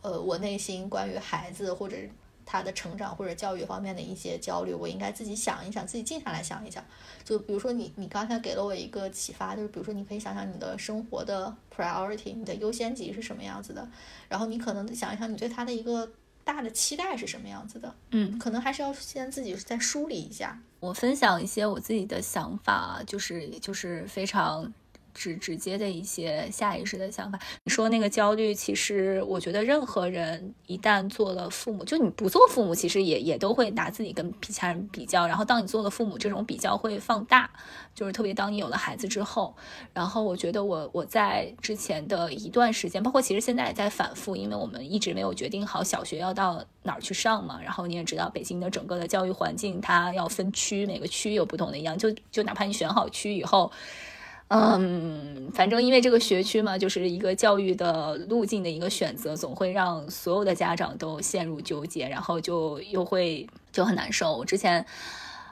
[0.00, 1.98] 呃，我内心关于孩子或者。
[2.46, 6.84] 他的成长或者教育方面的一些焦虑，我应该自己想一想，自己静下来想一想。
[7.24, 13.88] 就比如说你，你刚才给了我一个启发，就是比如说你可以想想你的生活的 priority，你的优先级是什么样子的，
[14.28, 16.10] 然后你可能想一想你对他的一个
[16.44, 17.94] 大的期待是什么样子的。
[18.10, 20.60] 嗯，可能还是要先自己再梳理一下。
[20.80, 24.72] 我分享一些我自己的想法，就是就是非常。
[25.14, 37.48] 直直接的一些下意识的想法，你说那个焦虑，其实我觉得任何人一旦做了父母，就你不做父母，其实也也都会拿自己跟其他人比较，然后当你做了父母，这种比较会放大，
[37.94, 39.54] 就是特别当你有了孩子之后，
[39.92, 53.70] 然后我觉得我我在之前的一段时间，包括其实现在也在反复，因为我们一直没有决定好小学要到哪儿去上嘛，然后你也知道北京的整个的教育环境，它要分区，每个区有不同的一样，就就哪怕你选好区以后。
[54.48, 64.36] 嗯，反正因为这个学区嘛，就是一个教育的路径的一个选择，总会让所有的家长都陷入纠结，然后就又会就很难受。
[64.36, 64.84] 我之前，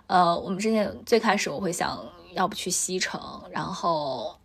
[0.07, 1.99] 呃，我们之前最开始我会想
[2.35, 3.19] 要不去西城，
[3.51, 4.37] 然后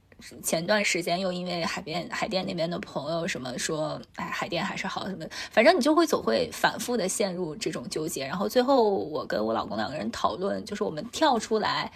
[0.42, 8.26] 前段时间又因为海边海淀那边的朋友什么说，哎，海淀还是好什么，反正你就会总会反复的陷入这种纠结。
[8.26, 11.92] 然后最后我跟我老公两个人讨论，就是我们跳出来，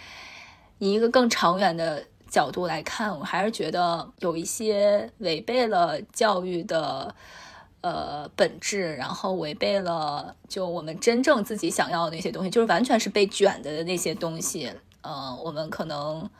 [0.78, 2.04] 以一个更长远的。
[2.32, 7.14] 角度来看，我还是觉得有一些违背了教育的
[7.82, 14.72] 呃本质，然后违背了就我们真正自己想要的那些东西，就是完全是被卷的那些东西。
[15.02, 16.30] 嗯，我们可能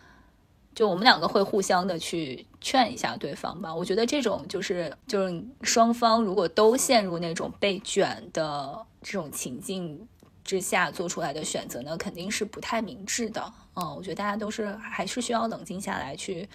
[0.75, 3.75] 就我们两个会互相的去劝一下对方吧。
[3.75, 10.09] 我觉得这种就是就是双方如果都陷入那种被卷的这种情境。
[10.45, 13.53] 之下做出来的选择呢，肯定是不太明智的。
[13.75, 16.49] 嗯，我觉得大家都是还是需要冷静下来去，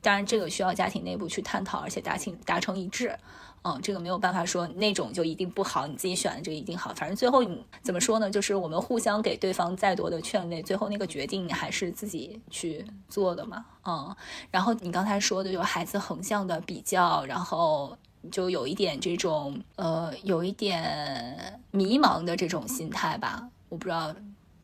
[0.00, 3.16] 当然这个需要家庭内部去探讨，而且达成达成一致。
[3.62, 6.92] 嗯，这个没有办法说那种就一定不好，你自己选的这个一定好。
[6.94, 8.30] 反正最后你怎么说呢？
[8.30, 13.64] 就是我们互相给对方再多的劝慰，最后那个决定还是自己去做的嘛。
[13.86, 14.14] 嗯，
[14.50, 17.96] 然后你刚才说的就孩子横向的比较，然后。
[18.32, 24.14] 就有一点这种，呃，有一点迷茫的这种心态吧，我不知道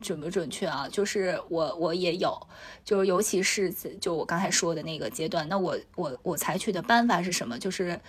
[0.01, 0.87] 准不准确啊。
[0.91, 2.37] 就是我我也有，
[2.83, 3.71] 就是尤其是
[4.01, 7.57] 就我刚才说的那个阶段，那我我我采取的办法是什么？
[7.57, 7.99] 就是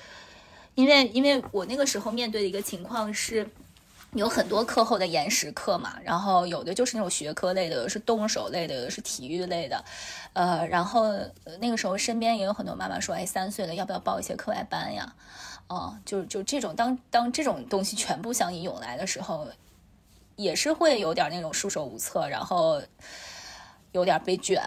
[0.75, 3.47] 因为因为我那个时候面对的一个情况是，
[4.15, 9.85] 有很多课后的延时课嘛，然后有的就是那种学科类的，有的是动手类的，有的是体育类的，
[10.33, 11.13] 呃，然后
[11.61, 15.15] 那个时候身边也有很多妈妈说，哎，三岁了要不要报一些课外班呀？
[15.69, 19.47] 哦，就就这种，当当这种东西全部向你涌来的时候，
[20.43, 22.83] 也是会有点那种束手无策，然后
[23.93, 24.63] 有点被卷。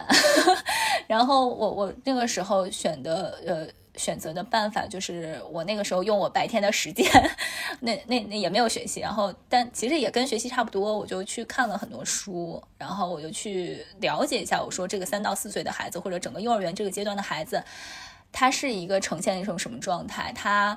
[1.06, 3.66] 然后我我那个时候选的呃。
[3.98, 7.10] 选择的办法就是我那个时候用我白天的时间，
[7.80, 17.64] 那那那也没有学习，然后但其实也跟学习差不多，我就去看了很多书，然后我就去了解一下，我说这个三到四岁的孩子或者整个幼儿园这个阶段的孩子。
[18.32, 20.30] 他是一个呈现一种什么状态？
[20.34, 20.76] 他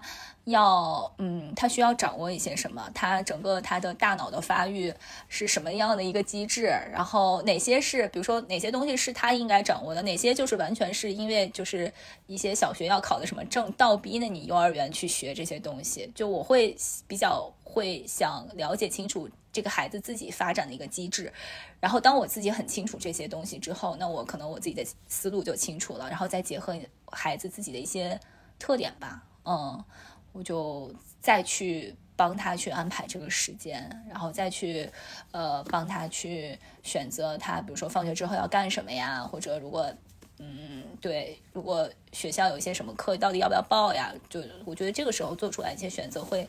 [0.49, 2.89] 要，嗯，他需要掌握一些什么？
[2.93, 4.93] 他整个他的大脑的发育
[5.27, 6.65] 是什么样的一个机制？
[6.91, 10.01] 然后哪些是，比如说哪些东西是他应该掌握的？
[10.01, 11.91] 哪些就是完全是因为就是
[12.27, 16.11] 一些小学要考的什么证倒逼的你幼儿园去学这些东西？
[16.13, 16.75] 就我会
[17.07, 19.29] 比较会想了解清楚。
[19.51, 21.33] 这个孩子自己发展的一个机制，
[21.79, 26.77] 然后当我自己很清楚这些东西之后，那我可能我自己的思路就清楚了，然后再结合
[27.07, 28.17] 孩子自己的一些
[28.59, 29.83] 特点吧，嗯，
[30.31, 34.89] 我就再去帮他去安排这个时间，然后再去
[35.31, 39.91] 呃帮他去选择他，比如说放学之后要干什么呀，或者如果
[40.37, 44.13] 嗯对，如果学校有一些什么课，到底要不要报呀？
[44.29, 46.47] 就我觉得这个时候做出来一些选择会。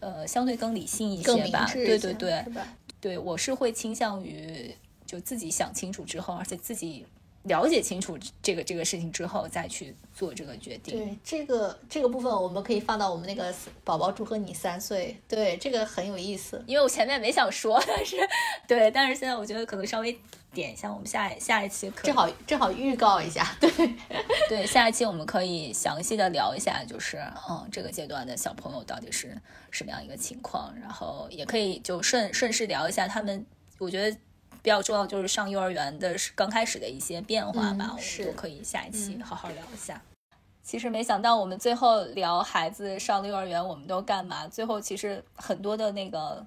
[0.00, 2.44] 呃，相对更理性一些吧，对对对，
[3.00, 7.06] 对我是会倾向于就自己想清楚之后，而且自己
[7.44, 10.98] 了解清楚这个这个事情之后再去做这个决定。
[10.98, 16.62] 对这个这个部分，我们可以放到我们那个宝宝祝贺你三岁，对这个很有意思。
[16.66, 18.16] 因为我前面没想说，但是
[18.68, 20.18] 对，但是现在我觉得可能稍微。
[20.54, 23.68] 点一下，我们下下一期可正好正好预告一下，对
[24.48, 27.16] 对，下一期我们可以详细的聊一下，就是
[27.50, 29.36] 嗯，这个阶段的小朋友到底是
[29.72, 33.44] 什么样一个情况，然后也可以就顺顺势聊一下他们，
[33.80, 34.16] 我觉得
[34.64, 40.02] 比较重要就是上幼儿园的刚开始的一些变化吧，我们都可以下一期好好聊一下。
[40.62, 44.48] 其实没想到我们最后聊孩子上了幼儿园，我们都干嘛？
[44.48, 46.44] 最后其实很多的那个。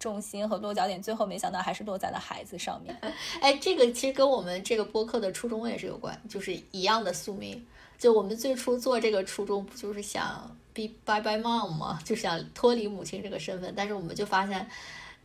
[0.00, 2.98] 重心和落脚点，最后没想到还是落在了孩子上面。
[3.42, 7.62] 哎，这个其实跟我们这个播客的初衷也是有关，就是一样的宿命。
[7.98, 12.00] 就我们最初做这个初衷，不就是想 be bye bye mom 吗？
[12.02, 13.74] 就想脱离母亲这个身份。
[13.76, 14.66] 但是我们就发现，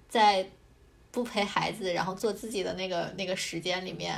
[0.10, 0.46] 在
[1.16, 4.14] 不陪孩子，然后做自己的那个那个时间里面，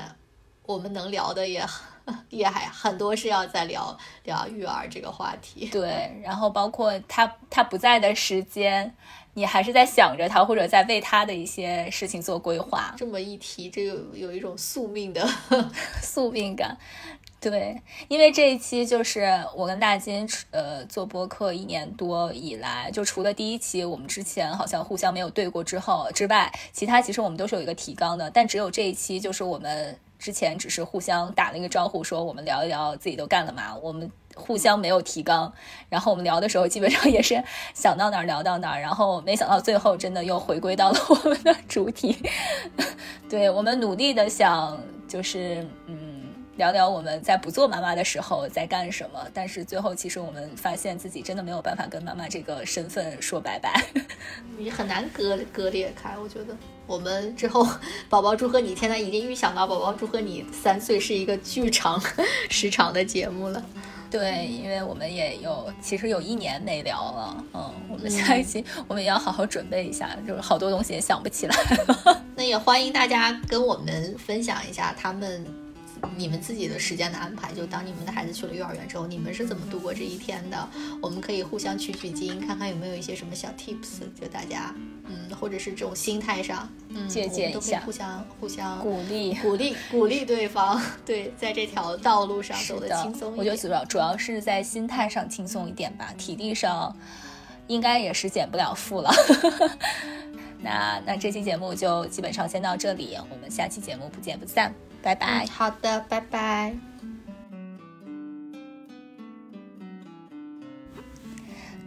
[0.65, 1.63] 我们能聊的也
[2.29, 5.67] 也还很多，是要在聊聊育儿这个话题。
[5.67, 8.95] 对，然后包括他他不在的时间。
[9.37, 12.95] 你还是在想着他，或者在为他的一些事情做规划。
[12.97, 15.23] 这么一提，这有有一种宿命的
[16.01, 16.75] 宿命感。
[17.39, 34.11] 对，因为这一期就是我跟大金呃做播客一年多以来，就除了第一期我们之前好像互相没有对过之后之外，其他其实我们都是有一个提纲的，但只有这一期就是我们之前只是互相打了一个招呼，说我们聊一聊自己都干了嘛，我们。
[34.39, 35.51] 互相没有提纲，
[35.89, 42.15] 然后我们聊的时候基本上也是想到哪儿聊到哪儿，然后没想到最后真的又回归到了 我们的主题。
[43.27, 46.06] 对我们努力的想就是嗯
[46.57, 53.85] 聊聊我们在不做妈妈的时候在干什么，但是最后其实我们发现自己真的没有办法跟妈妈这个身份说拜拜，
[54.57, 56.17] 你很难割割裂开。
[56.17, 57.65] 我觉得我们之后
[58.09, 62.01] 宝宝祝贺你，现在已经预想到宝宝祝贺你三岁是一个巨长
[62.49, 63.63] 时长的节目了。
[64.09, 71.55] 对，因为我们也有，其实有一年没聊了，嗯，我们下一期我们也要好好准备一下，就是好多东西也想不起来
[71.87, 72.23] 了。
[72.33, 75.66] 那也欢迎大家跟我们分享一下他们。
[76.15, 80.69] 你们自己的时间的安排，就当你们的孩子去了幼儿园之后，你们是怎么度过这一天的？
[81.01, 84.73] 我们可以互相取取经，看看有没有一些什么小 tips，就大家，
[85.05, 93.37] 嗯，或者是这种心态上，嗯，借鉴一下，互相互相鼓励，鼓励 鼓励对方，对，在这条道路上走得轻松一点。
[93.37, 96.95] 我觉得主要主要是在心态上轻松一点吧，体力上
[97.67, 99.11] 应该也是减不了负了。
[100.59, 104.73] 那那这期节目就基本上先到这里，我们下期节目不见不散。
[105.01, 105.45] 拜拜。
[105.47, 106.75] 好的，拜拜。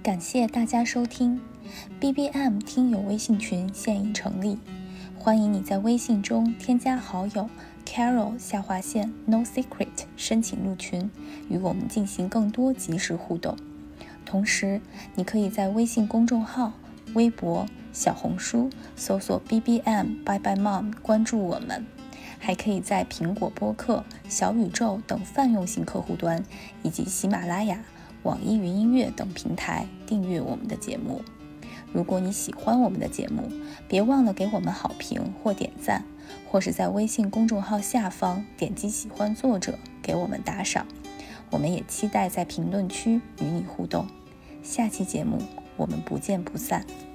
[0.02, 1.38] 感谢大家收听
[2.00, 4.58] ，B B M 听友微信群现已成立，
[5.18, 7.50] 欢迎你在微信中添加好友
[7.84, 11.10] Carol 下划线 No Secret 申请入群，
[11.50, 13.54] 与我们进行更多即时互动。
[14.24, 14.80] 同时，
[15.14, 16.72] 你可以在微信公众号、
[17.12, 21.84] 微博、小红书搜索 B B M Bye Bye Mom 关注我们。
[22.40, 26.42] 还可以在苹果播客、小宇宙等泛用型客户端，
[26.82, 27.84] 以及喜马拉雅、
[28.24, 31.22] 网易云音乐等平台订阅我们的节目。
[31.92, 33.50] 如果你喜欢我们的节目，
[33.86, 36.04] 别忘了给我们好评或点赞，
[36.48, 40.86] 或是在微信公众号下方点击喜欢作者给我们打赏。
[41.50, 44.06] 我们也期待在评论区与你互动。
[44.62, 45.38] 下期节目
[45.76, 47.09] 我们不见不散。